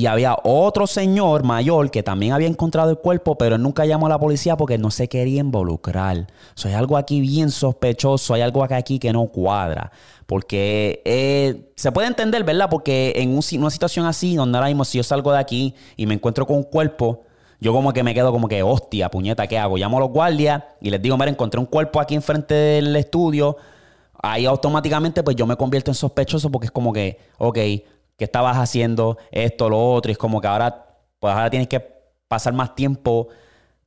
[0.00, 4.06] y había otro señor mayor que también había encontrado el cuerpo, pero él nunca llamó
[4.06, 6.26] a la policía porque no se quería involucrar.
[6.56, 9.92] O hay algo aquí bien sospechoso, hay algo aquí que no cuadra.
[10.24, 12.70] Porque eh, se puede entender, ¿verdad?
[12.70, 16.14] Porque en una situación así, donde ahora mismo si yo salgo de aquí y me
[16.14, 17.24] encuentro con un cuerpo,
[17.60, 19.76] yo como que me quedo como que, hostia, puñeta, ¿qué hago?
[19.76, 23.58] Llamo a los guardias y les digo, mira, encontré un cuerpo aquí enfrente del estudio.
[24.22, 27.58] Ahí automáticamente pues yo me convierto en sospechoso porque es como que, ok,
[28.20, 30.10] que estabas haciendo esto, lo otro.
[30.10, 31.80] Y es como que ahora, pues ahora tienes que
[32.28, 33.28] pasar más tiempo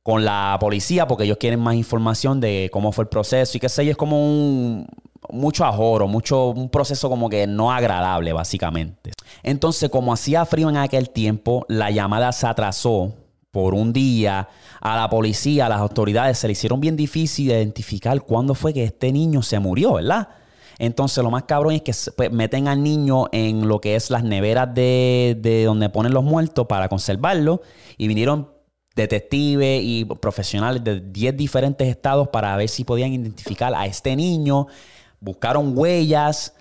[0.02, 3.68] con la policía porque ellos quieren más información de cómo fue el proceso y qué
[3.68, 3.92] sé yo.
[3.92, 4.88] Es como un
[5.30, 9.12] mucho ajoro, mucho, un proceso como que no agradable, básicamente.
[9.44, 13.14] Entonces, como hacía frío en aquel tiempo, la llamada se atrasó
[13.52, 14.48] por un día.
[14.80, 18.82] A la policía, a las autoridades se le hicieron bien difícil identificar cuándo fue que
[18.82, 20.28] este niño se murió, ¿verdad?
[20.78, 24.24] Entonces, lo más cabrón es que pues, meten al niño en lo que es las
[24.24, 27.62] neveras de, donde ponen los muertos para conservarlo.
[27.96, 28.50] Y vinieron
[28.94, 34.66] detectives y profesionales de 10 diferentes estados para ver si podían identificar a este niño.
[35.20, 36.54] Buscaron huellas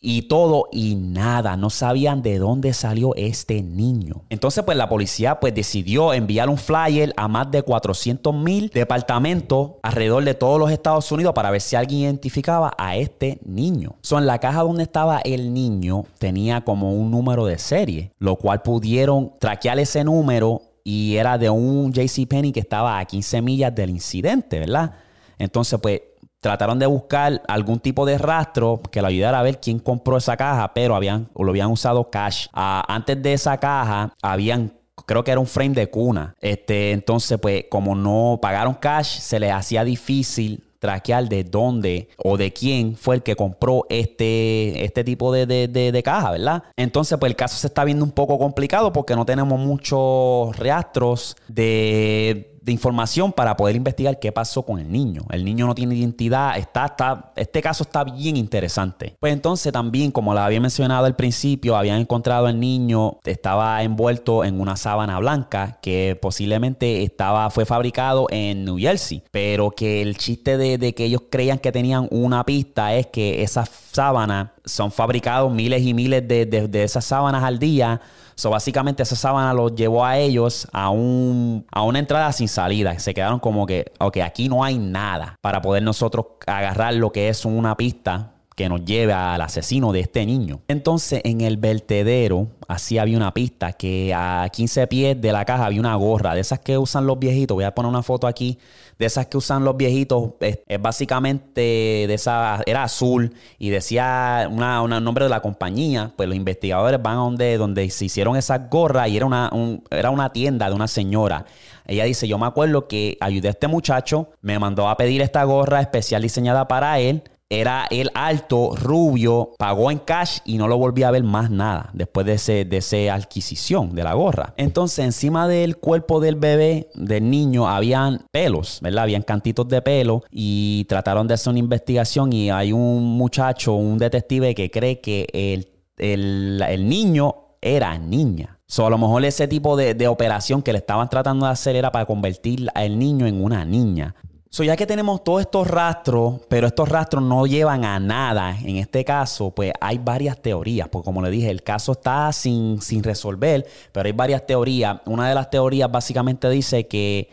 [0.00, 4.22] y todo y nada, no sabían de dónde salió este niño.
[4.28, 9.72] Entonces pues la policía pues decidió enviar un flyer a más de 400 mil departamentos
[9.82, 13.96] alrededor de todos los Estados Unidos para ver si alguien identificaba a este niño.
[14.02, 18.36] So, en la caja donde estaba el niño tenía como un número de serie, lo
[18.36, 23.74] cual pudieron traquear ese número y era de un JCPenney que estaba a 15 millas
[23.74, 24.94] del incidente, ¿verdad?
[25.38, 26.00] Entonces pues
[26.40, 30.36] trataron de buscar algún tipo de rastro que lo ayudara a ver quién compró esa
[30.36, 32.46] caja, pero habían, lo habían usado cash.
[32.52, 34.72] Ah, antes de esa caja, habían
[35.06, 36.34] creo que era un frame de cuna.
[36.40, 42.36] Este, entonces, pues, como no pagaron cash, se les hacía difícil traquear de dónde o
[42.36, 46.62] de quién fue el que compró este, este tipo de, de, caja, ¿verdad?
[46.76, 51.36] Entonces, pues el caso se está viendo un poco complicado porque no tenemos muchos rastros
[51.48, 55.22] de de información para poder investigar qué pasó con el niño.
[55.30, 59.16] El niño no tiene identidad, está, está, este caso está bien interesante.
[59.18, 64.44] Pues entonces también, como la había mencionado al principio, habían encontrado al niño, estaba envuelto
[64.44, 70.18] en una sábana blanca que posiblemente estaba, fue fabricado en New Jersey, pero que el
[70.18, 75.50] chiste de, que ellos creían que tenían una pista es que esas sábanas son fabricados
[75.50, 78.02] miles y miles de, de esas sábanas al día
[78.38, 82.96] So, básicamente esa sábana los llevó a ellos a, un, a una entrada sin salida.
[83.00, 87.30] Se quedaron como que, ok, aquí no hay nada para poder nosotros agarrar lo que
[87.30, 90.60] es una pista que nos lleve al asesino de este niño.
[90.68, 95.66] Entonces, en el vertedero, así había una pista que a 15 pies de la caja
[95.66, 97.56] había una gorra, de esas que usan los viejitos.
[97.56, 98.56] Voy a poner una foto aquí
[98.98, 104.58] de esas que usan los viejitos, es, básicamente de esa, era azul y decía un
[105.04, 109.08] nombre de la compañía, pues los investigadores van a donde, donde se hicieron esas gorras
[109.08, 109.50] y era una,
[109.90, 111.46] era una tienda de una señora.
[111.86, 115.42] Ella dice, yo me acuerdo que ayudé a este muchacho, me mandó a pedir esta
[115.44, 120.76] gorra especial diseñada para él era el alto, rubio, pagó en cash y no lo
[120.76, 124.54] volví a ver más nada después de de esa adquisición de la gorra.
[124.56, 129.04] Entonces, encima del cuerpo del bebé, del niño, habían pelos, ¿verdad?
[129.04, 133.98] Habían cantitos de pelo y trataron de hacer una investigación y hay un muchacho, un
[133.98, 138.58] detective que cree que el, el, niño era niña.
[138.66, 141.74] So, a lo mejor ese tipo de, de, operación que le estaban tratando de hacer
[141.74, 144.14] era para convertir al niño en una niña.
[144.50, 148.76] So, ya que tenemos todos estos rastros, pero estos rastros no llevan a nada, en
[148.76, 153.02] este caso, pues hay varias teorías, porque como le dije, el caso está sin, sin
[153.02, 155.00] resolver, pero hay varias teorías.
[155.04, 157.28] Una de las teorías básicamente dice que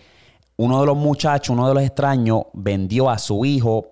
[0.57, 3.87] uno de los muchachos, uno de los extraños, vendió a su hijo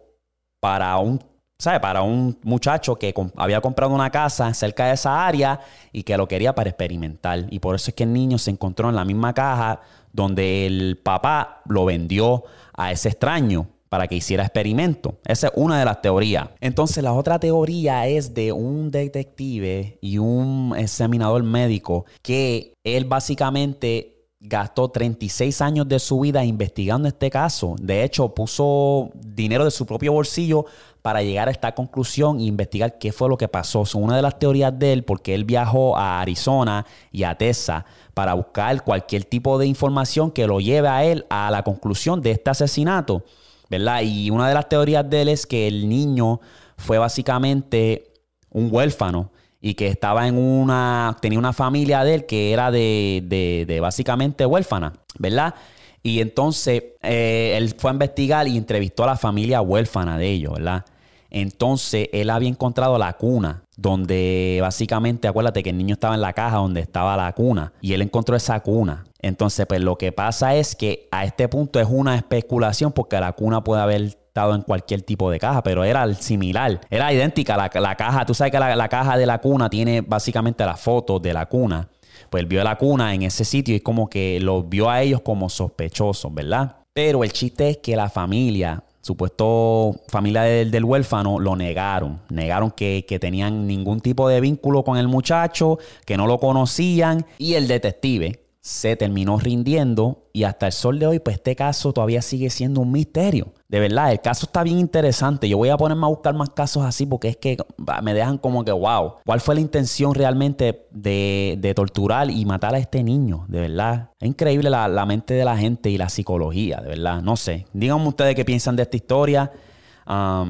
[0.59, 1.19] para un
[1.57, 1.79] ¿sabe?
[1.79, 5.61] Para un muchacho que había comprado una casa cerca de esa área
[5.93, 7.45] y que lo quería para experimentar.
[7.49, 9.79] Y por eso es que el niño se encontró en la misma caja
[10.13, 15.19] donde el papá lo vendió a ese extraño para que hiciera experimento.
[15.23, 16.49] Esa es una de las teorías.
[16.61, 24.12] Entonces la otra teoría es de un detective y un examinador médico que él básicamente
[24.45, 27.75] gastó 36 años de su vida investigando este caso.
[27.79, 30.65] De hecho, puso dinero de su propio bolsillo
[31.01, 33.85] para llegar a esta conclusión e investigar qué fue lo que pasó.
[33.85, 37.85] Son una de las teorías de él, porque él viajó a Arizona y a Texas
[38.13, 42.31] para buscar cualquier tipo de información que lo lleve a él a la conclusión de
[42.31, 43.23] este asesinato,
[43.69, 44.01] ¿verdad?
[44.01, 46.41] Y una de las teorías de él es que el niño
[46.77, 48.11] fue básicamente
[48.49, 49.31] un huérfano
[49.65, 53.23] y que estaba en una, tenía una familia de él que era de,
[53.65, 55.55] de, básicamente huérfana, ¿verdad?
[56.03, 60.55] Y entonces eh, él fue a investigar y entrevistó a la familia huérfana de ellos,
[60.55, 60.83] ¿verdad?
[61.29, 66.33] Entonces él había encontrado la cuna, donde básicamente, acuérdate que el niño estaba en la
[66.33, 69.05] caja donde estaba la cuna, y él encontró esa cuna.
[69.21, 73.31] Entonces, pues lo que pasa es que a este punto es una especulación porque la
[73.31, 77.69] cuna puede haber estado en cualquier tipo de caja, pero era similar, era idéntica la,
[77.71, 78.25] la caja.
[78.25, 81.45] Tú sabes que la, la, caja de la cuna tiene básicamente la foto de la
[81.45, 81.87] cuna.
[82.31, 85.49] Pues vio la cuna en ese sitio y como que los vio a ellos como
[85.49, 86.77] sospechosos, ¿verdad?
[86.93, 92.21] Pero el chiste es que la familia supuesto familia del, huérfano lo negaron.
[92.29, 97.25] Negaron que, que, tenían ningún tipo de vínculo con el muchacho, que no lo conocían.
[97.37, 101.91] Y el detective, se terminó rindiendo y hasta el sol de hoy, pues este caso
[101.91, 103.51] todavía sigue siendo un misterio.
[103.67, 105.49] De verdad, el caso está bien interesante.
[105.49, 107.57] Yo voy a ponerme a buscar más casos así porque es que
[108.01, 112.77] me dejan como que, wow, ¿cuál fue la intención realmente de, torturar y matar a
[112.77, 113.43] este niño?
[113.49, 117.21] De verdad, es increíble la, la mente de la gente y la psicología, de verdad,
[117.21, 117.65] no sé.
[117.73, 119.51] Díganme ustedes qué piensan de esta historia.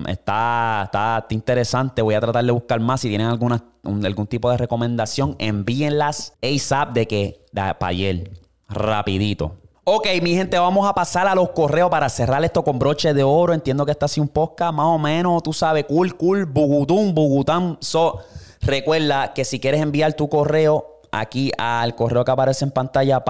[0.07, 2.01] Está, está, interesante.
[2.01, 3.01] Voy a tratar de buscar más.
[3.01, 8.31] Si tienen alguna, algún tipo de recomendación, envíenlas ASAP de que para ayer.
[8.67, 9.55] Rapidito.
[9.85, 13.23] Ok, mi gente, vamos a pasar a los correos para cerrar esto con broche de
[13.23, 13.53] oro.
[13.53, 17.75] Entiendo que está así un podcast más o menos, tú sabes, cool, cool, bugutum, bugutam.
[17.81, 18.19] So,
[18.61, 23.23] recuerda que si quieres enviar tu correo, aquí al correo que aparece en pantalla,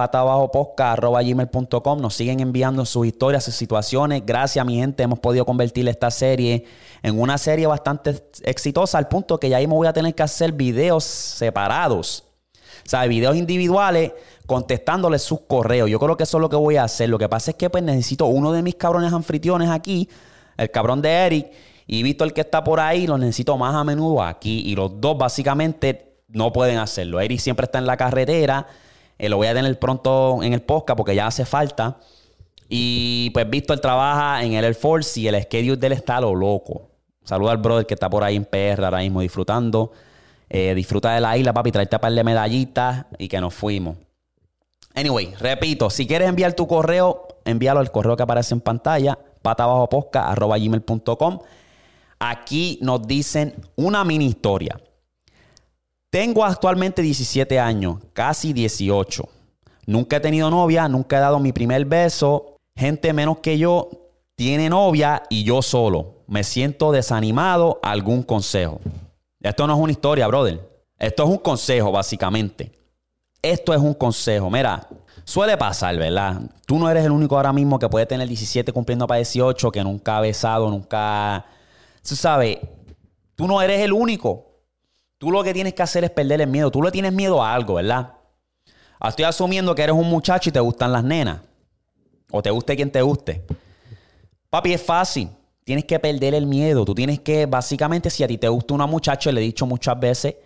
[1.22, 4.22] gmail.com Nos siguen enviando sus historias, sus situaciones.
[4.24, 5.02] Gracias, mi gente.
[5.02, 6.64] Hemos podido convertir esta serie
[7.02, 10.22] en una serie bastante exitosa al punto que ya ahí me voy a tener que
[10.22, 12.24] hacer videos separados.
[12.86, 14.12] O sea, videos individuales
[14.46, 15.90] contestándoles sus correos.
[15.90, 17.10] Yo creo que eso es lo que voy a hacer.
[17.10, 20.08] Lo que pasa es que pues necesito uno de mis cabrones anfitriones aquí,
[20.56, 21.52] el cabrón de Eric,
[21.86, 24.62] y Víctor que está por ahí, lo necesito más a menudo aquí.
[24.66, 27.20] Y los dos básicamente no pueden hacerlo.
[27.20, 28.66] Eric siempre está en la carretera
[29.16, 31.98] Eh, lo voy a tener pronto en el podcast porque ya hace falta.
[32.68, 36.90] Y pues Víctor trabaja en el Air Force y el schedule del está lo loco.
[37.22, 39.92] Saluda al brother que está por ahí en PR ahora mismo disfrutando.
[40.50, 43.96] Eh, disfruta de la isla, papi, traerte un par de medallitas y que nos fuimos.
[44.94, 51.38] Anyway, repito, si quieres enviar tu correo, envíalo al correo que aparece en pantalla, patabajoposca.gmail.com.
[52.18, 54.80] Aquí nos dicen una mini historia.
[56.14, 59.28] Tengo actualmente 17 años, casi 18.
[59.86, 62.54] Nunca he tenido novia, nunca he dado mi primer beso.
[62.76, 63.90] Gente menos que yo
[64.36, 66.22] tiene novia y yo solo.
[66.28, 67.80] Me siento desanimado.
[67.82, 68.80] ¿Algún consejo?
[69.40, 70.60] Esto no es una historia, brother.
[71.00, 72.70] Esto es un consejo, básicamente.
[73.42, 74.48] Esto es un consejo.
[74.48, 74.86] Mira,
[75.24, 76.42] suele pasar, ¿verdad?
[76.64, 79.82] Tú no eres el único ahora mismo que puede tener 17 cumpliendo para 18, que
[79.82, 81.44] nunca ha besado, nunca...
[82.08, 82.58] Tú sabes,
[83.34, 84.53] tú no eres el único.
[85.24, 86.70] Tú lo que tienes que hacer es perder el miedo.
[86.70, 88.12] Tú le tienes miedo a algo, ¿verdad?
[89.00, 91.40] Ah, estoy asumiendo que eres un muchacho y te gustan las nenas.
[92.30, 93.42] O te guste quien te guste.
[94.50, 95.30] Papi, es fácil.
[95.64, 96.84] Tienes que perder el miedo.
[96.84, 99.98] Tú tienes que, básicamente, si a ti te gusta una muchacha, le he dicho muchas
[99.98, 100.36] veces,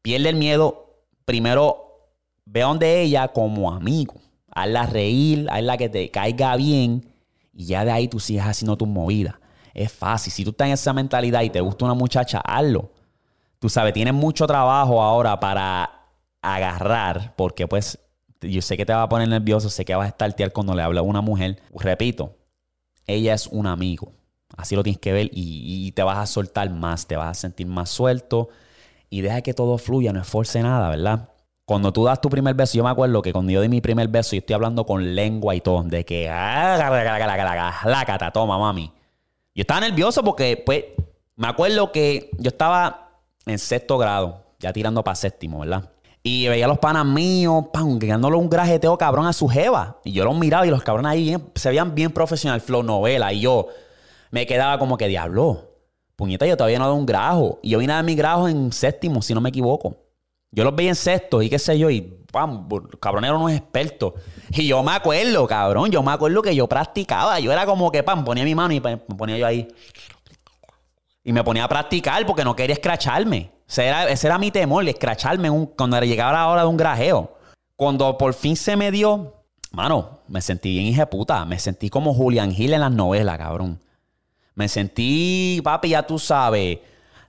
[0.00, 1.00] pierde el miedo.
[1.24, 2.12] Primero
[2.44, 4.14] ve donde ella como amigo.
[4.54, 7.04] Hazla reír, hazla que te caiga bien
[7.52, 9.34] y ya de ahí tú sigues haciendo tus movidas.
[9.74, 10.32] Es fácil.
[10.32, 12.92] Si tú estás en esa mentalidad y te gusta una muchacha, hazlo.
[13.60, 16.08] Tú sabes, tienes mucho trabajo ahora para
[16.40, 17.98] agarrar, porque pues
[18.40, 20.74] yo sé que te va a poner nervioso, sé que vas a estar tiar cuando
[20.74, 21.60] le habla a una mujer.
[21.74, 22.38] Repito,
[23.06, 24.14] ella es un amigo.
[24.56, 27.66] Así lo tienes que ver y, te vas a soltar más, te vas a sentir
[27.66, 28.48] más suelto
[29.10, 31.28] y deja que todo fluya, no esforce nada, ¿verdad?
[31.66, 34.08] Cuando tú das tu primer beso, yo me acuerdo que cuando yo di mi primer
[34.08, 38.90] beso, yo estoy hablando con lengua y todo, de que la cata, toma, mami.
[39.54, 40.84] Yo estaba nervioso porque, pues,
[41.36, 43.09] me acuerdo que yo estaba
[43.46, 45.90] en sexto grado, ya tirando para séptimo, ¿verdad?
[46.22, 49.98] Y veía a los panas míos, pam, dándole un grajeteo cabrón a su jeva.
[50.04, 53.32] Y yo los miraba y los cabrones ahí se veían bien profesional, flow novela.
[53.32, 53.68] Y yo
[54.30, 55.70] me quedaba como que diablo.
[56.16, 57.58] Puñeta, yo todavía no doy un grajo.
[57.62, 59.96] Y yo vine a dar mi grajo en séptimo, si no me equivoco.
[60.52, 62.68] Yo los veía en sexto y qué sé yo, y pam,
[63.00, 64.14] cabrón era unos expertos.
[64.50, 67.40] Y yo me acuerdo, cabrón, yo me acuerdo que yo practicaba.
[67.40, 69.68] Yo era como que, pam, ponía mi mano y me ponía yo ahí.
[71.22, 73.50] Y me ponía a practicar porque no quería escracharme.
[73.68, 77.36] Ese era, ese era mi temor, escracharme cuando llegaba la hora de un grajeo.
[77.76, 79.34] Cuando por fin se me dio,
[79.72, 81.44] mano, me sentí bien hija puta.
[81.44, 83.80] Me sentí como Julian Hill en las novelas, cabrón.
[84.54, 86.78] Me sentí, papi, ya tú sabes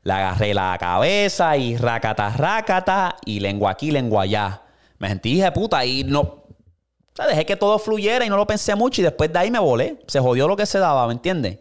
[0.03, 4.61] le agarré la cabeza y racata, racata, y lengua aquí, lengua allá.
[4.97, 6.21] Me sentí de puta y no.
[6.21, 9.51] O sea, dejé que todo fluyera y no lo pensé mucho y después de ahí
[9.51, 9.99] me volé.
[10.07, 11.59] Se jodió lo que se daba, ¿me entiendes?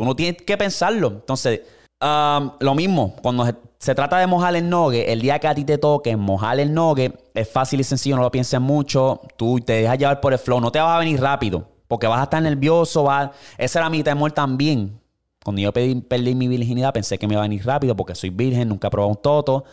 [0.00, 1.08] Tú no tienes que pensarlo.
[1.08, 1.60] Entonces,
[2.00, 3.44] um, lo mismo, cuando
[3.78, 6.72] se, trata de mojar el nogue, el día que a ti te toque mojar el
[6.72, 9.20] nogue, es fácil y sencillo, no lo pienses mucho.
[9.36, 11.68] Tú te dejas llevar por el flow, no te va a venir rápido.
[11.86, 13.32] Porque vas a estar nervioso, va...
[13.58, 14.98] ese era mi temor también.
[15.44, 18.70] Cuando yo perdí mi virginidad pensé que me iba a venir rápido porque soy virgen,
[18.70, 19.64] nunca he probado un toto.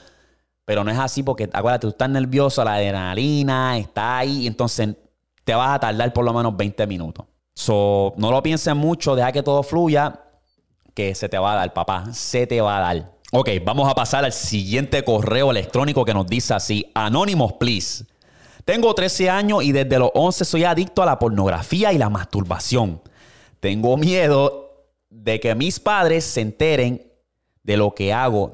[0.65, 4.93] Pero no es así porque, acuérdate, tú estás nervioso, la adrenalina está ahí, entonces
[5.45, 7.25] te vas a tardar por lo menos 20 minutos.
[7.57, 10.21] So, no lo pienses mucho, deja que todo fluya,
[10.93, 13.11] que se te va a dar, papá, se te va a dar.
[13.31, 18.05] Ok, vamos a pasar al siguiente correo electrónico que nos dice así, Anonymous, please.
[18.63, 23.01] Tengo 13 años y desde los 11 soy adicto a la pornografía y la masturbación.
[23.59, 27.11] Tengo miedo de que mis padres se enteren
[27.63, 28.53] de lo que hago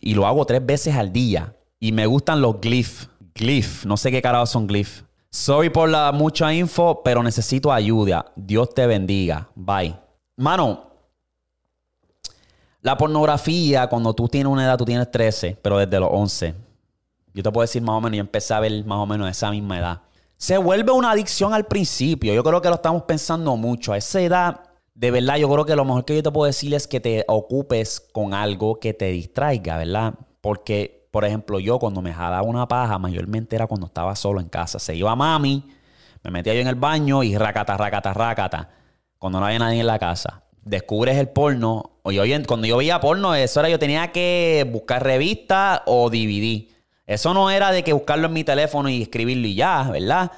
[0.00, 1.54] y lo hago tres veces al día.
[1.78, 3.08] Y me gustan los glyph.
[3.34, 5.05] Glyph, no sé qué carajo son glyph.
[5.36, 8.32] Sorry por la mucha info, pero necesito ayuda.
[8.36, 9.50] Dios te bendiga.
[9.54, 9.94] Bye.
[10.36, 10.92] Mano,
[12.80, 16.54] la pornografía, cuando tú tienes una edad, tú tienes 13, pero desde los 11.
[17.34, 19.50] Yo te puedo decir más o menos, yo empecé a ver más o menos esa
[19.50, 20.00] misma edad.
[20.38, 22.32] Se vuelve una adicción al principio.
[22.32, 23.92] Yo creo que lo estamos pensando mucho.
[23.92, 24.60] A esa edad
[24.94, 27.26] de verdad, yo creo que lo mejor que yo te puedo decir es que te
[27.28, 30.14] ocupes con algo que te distraiga, ¿verdad?
[30.40, 34.50] Porque, por ejemplo, yo cuando me jalaba una paja, mayormente era cuando estaba solo en
[34.50, 34.78] casa.
[34.78, 35.64] Se iba mami,
[36.22, 38.68] me metía yo en el baño y racata, racata, racata.
[39.16, 40.42] Cuando no había nadie en la casa.
[40.62, 41.92] Descubres el porno.
[42.02, 46.68] Oye, cuando yo veía porno, eso era yo tenía que buscar revista o DVD.
[47.06, 50.30] Eso no era de que buscarlo en mi teléfono y escribirlo y ya, ¿verdad?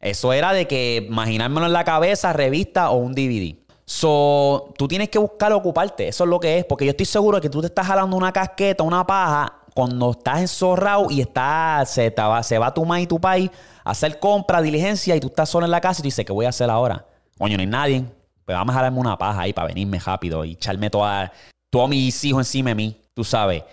[0.00, 3.54] Eso era de que imaginármelo en la cabeza, revista o un DVD.
[3.84, 6.08] So, tú tienes que buscar ocuparte.
[6.08, 6.64] Eso es lo que es.
[6.64, 10.12] Porque yo estoy seguro de que tú te estás jalando una casqueta, una paja, cuando
[10.12, 13.50] estás enzorrado y está, se, va, se va tu ma y tu país
[13.84, 16.32] a hacer compra, diligencia, y tú estás solo en la casa y tú dices, ¿qué
[16.32, 17.04] voy a hacer ahora?
[17.38, 18.04] Coño, no hay nadie.
[18.46, 21.30] Pues vamos a jalarme una paja ahí para venirme rápido y echarme toda,
[21.68, 22.96] todos mis hijos encima de mí.
[23.12, 23.64] Tú sabes.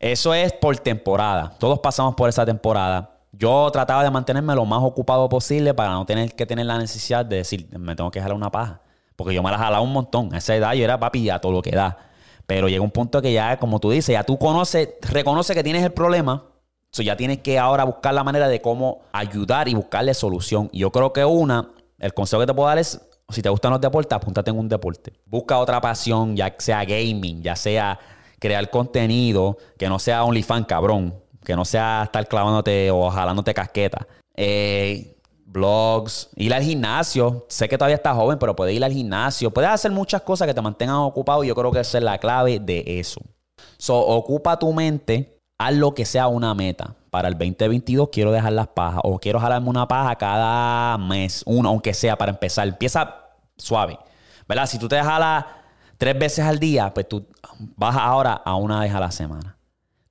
[0.00, 1.54] Eso es por temporada.
[1.60, 3.20] Todos pasamos por esa temporada.
[3.30, 7.24] Yo trataba de mantenerme lo más ocupado posible para no tener que tener la necesidad
[7.24, 8.80] de decir, me tengo que jalar una paja.
[9.14, 10.34] Porque yo me la jalaba un montón.
[10.34, 12.11] A esa edad yo era papi a todo lo que da.
[12.46, 15.82] Pero llega un punto que ya, como tú dices, ya tú conoces, reconoce que tienes
[15.82, 16.44] el problema.
[16.90, 20.68] So ya tienes que ahora buscar la manera de cómo ayudar y buscarle solución.
[20.72, 23.70] Y yo creo que una, el consejo que te puedo dar es, si te gustan
[23.70, 25.14] los deportes, apúntate en un deporte.
[25.24, 27.98] Busca otra pasión, ya sea gaming, ya sea
[28.38, 31.14] crear contenido, que no sea OnlyFans, cabrón.
[31.42, 34.06] Que no sea estar clavándote o jalándote casqueta.
[34.36, 35.16] Eh,
[35.52, 37.46] blogs, ir al gimnasio.
[37.48, 39.50] Sé que todavía estás joven, pero puedes ir al gimnasio.
[39.50, 42.18] Puedes hacer muchas cosas que te mantengan ocupado y yo creo que esa es la
[42.18, 43.20] clave de eso.
[43.78, 46.94] So, ocupa tu mente, haz lo que sea una meta.
[47.10, 51.68] Para el 2022 quiero dejar las pajas o quiero jalarme una paja cada mes, uno,
[51.68, 52.66] aunque sea para empezar.
[52.66, 53.14] Empieza
[53.56, 53.98] suave,
[54.48, 54.66] ¿verdad?
[54.66, 55.44] Si tú te jalas
[55.98, 57.26] tres veces al día, pues tú
[57.76, 59.58] vas ahora a una vez a la semana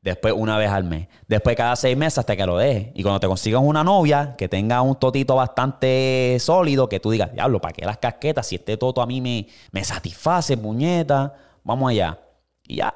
[0.01, 2.87] después una vez al mes, después cada seis meses hasta que lo dejes.
[2.95, 7.31] Y cuando te consigas una novia que tenga un totito bastante sólido, que tú digas,
[7.31, 8.47] diablo, ¿para qué las casquetas?
[8.47, 11.33] Si este toto a mí me, me satisface, puñeta,
[11.63, 12.19] vamos allá.
[12.67, 12.93] Y ya,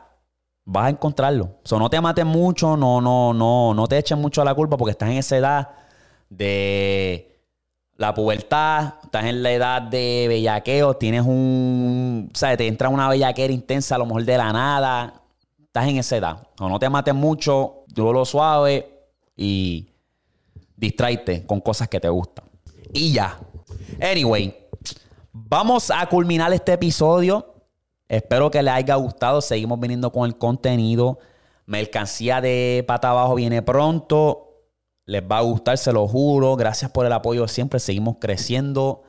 [0.65, 1.59] vas a encontrarlo.
[1.69, 4.77] O no te mates mucho, no, no, no, no te eches mucho a la culpa
[4.77, 5.69] porque estás en esa edad
[6.29, 7.31] de
[7.97, 13.07] la pubertad, estás en la edad de bellaqueo, tienes un, o sea, te entra una
[13.07, 15.24] bellaquera intensa a lo mejor de la nada
[15.75, 16.47] estás en esa edad.
[16.57, 19.89] O no te mates mucho, lo suave y
[20.77, 22.45] distraite con cosas que te gustan.
[22.93, 23.37] Y ya.
[24.01, 24.55] Anyway,
[25.33, 27.55] vamos a culminar este episodio.
[28.07, 29.41] Espero que les haya gustado.
[29.41, 31.19] Seguimos viniendo con el contenido.
[31.65, 34.53] Mercancía de pata abajo viene pronto.
[35.05, 36.55] Les va a gustar, se lo juro.
[36.55, 37.81] Gracias por el apoyo siempre.
[37.81, 39.03] Seguimos creciendo.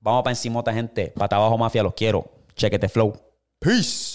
[0.00, 1.14] Vamos para encima, gente.
[1.16, 2.26] Pata abajo mafia, los quiero.
[2.54, 3.14] Chequete flow.
[3.58, 4.09] Peace.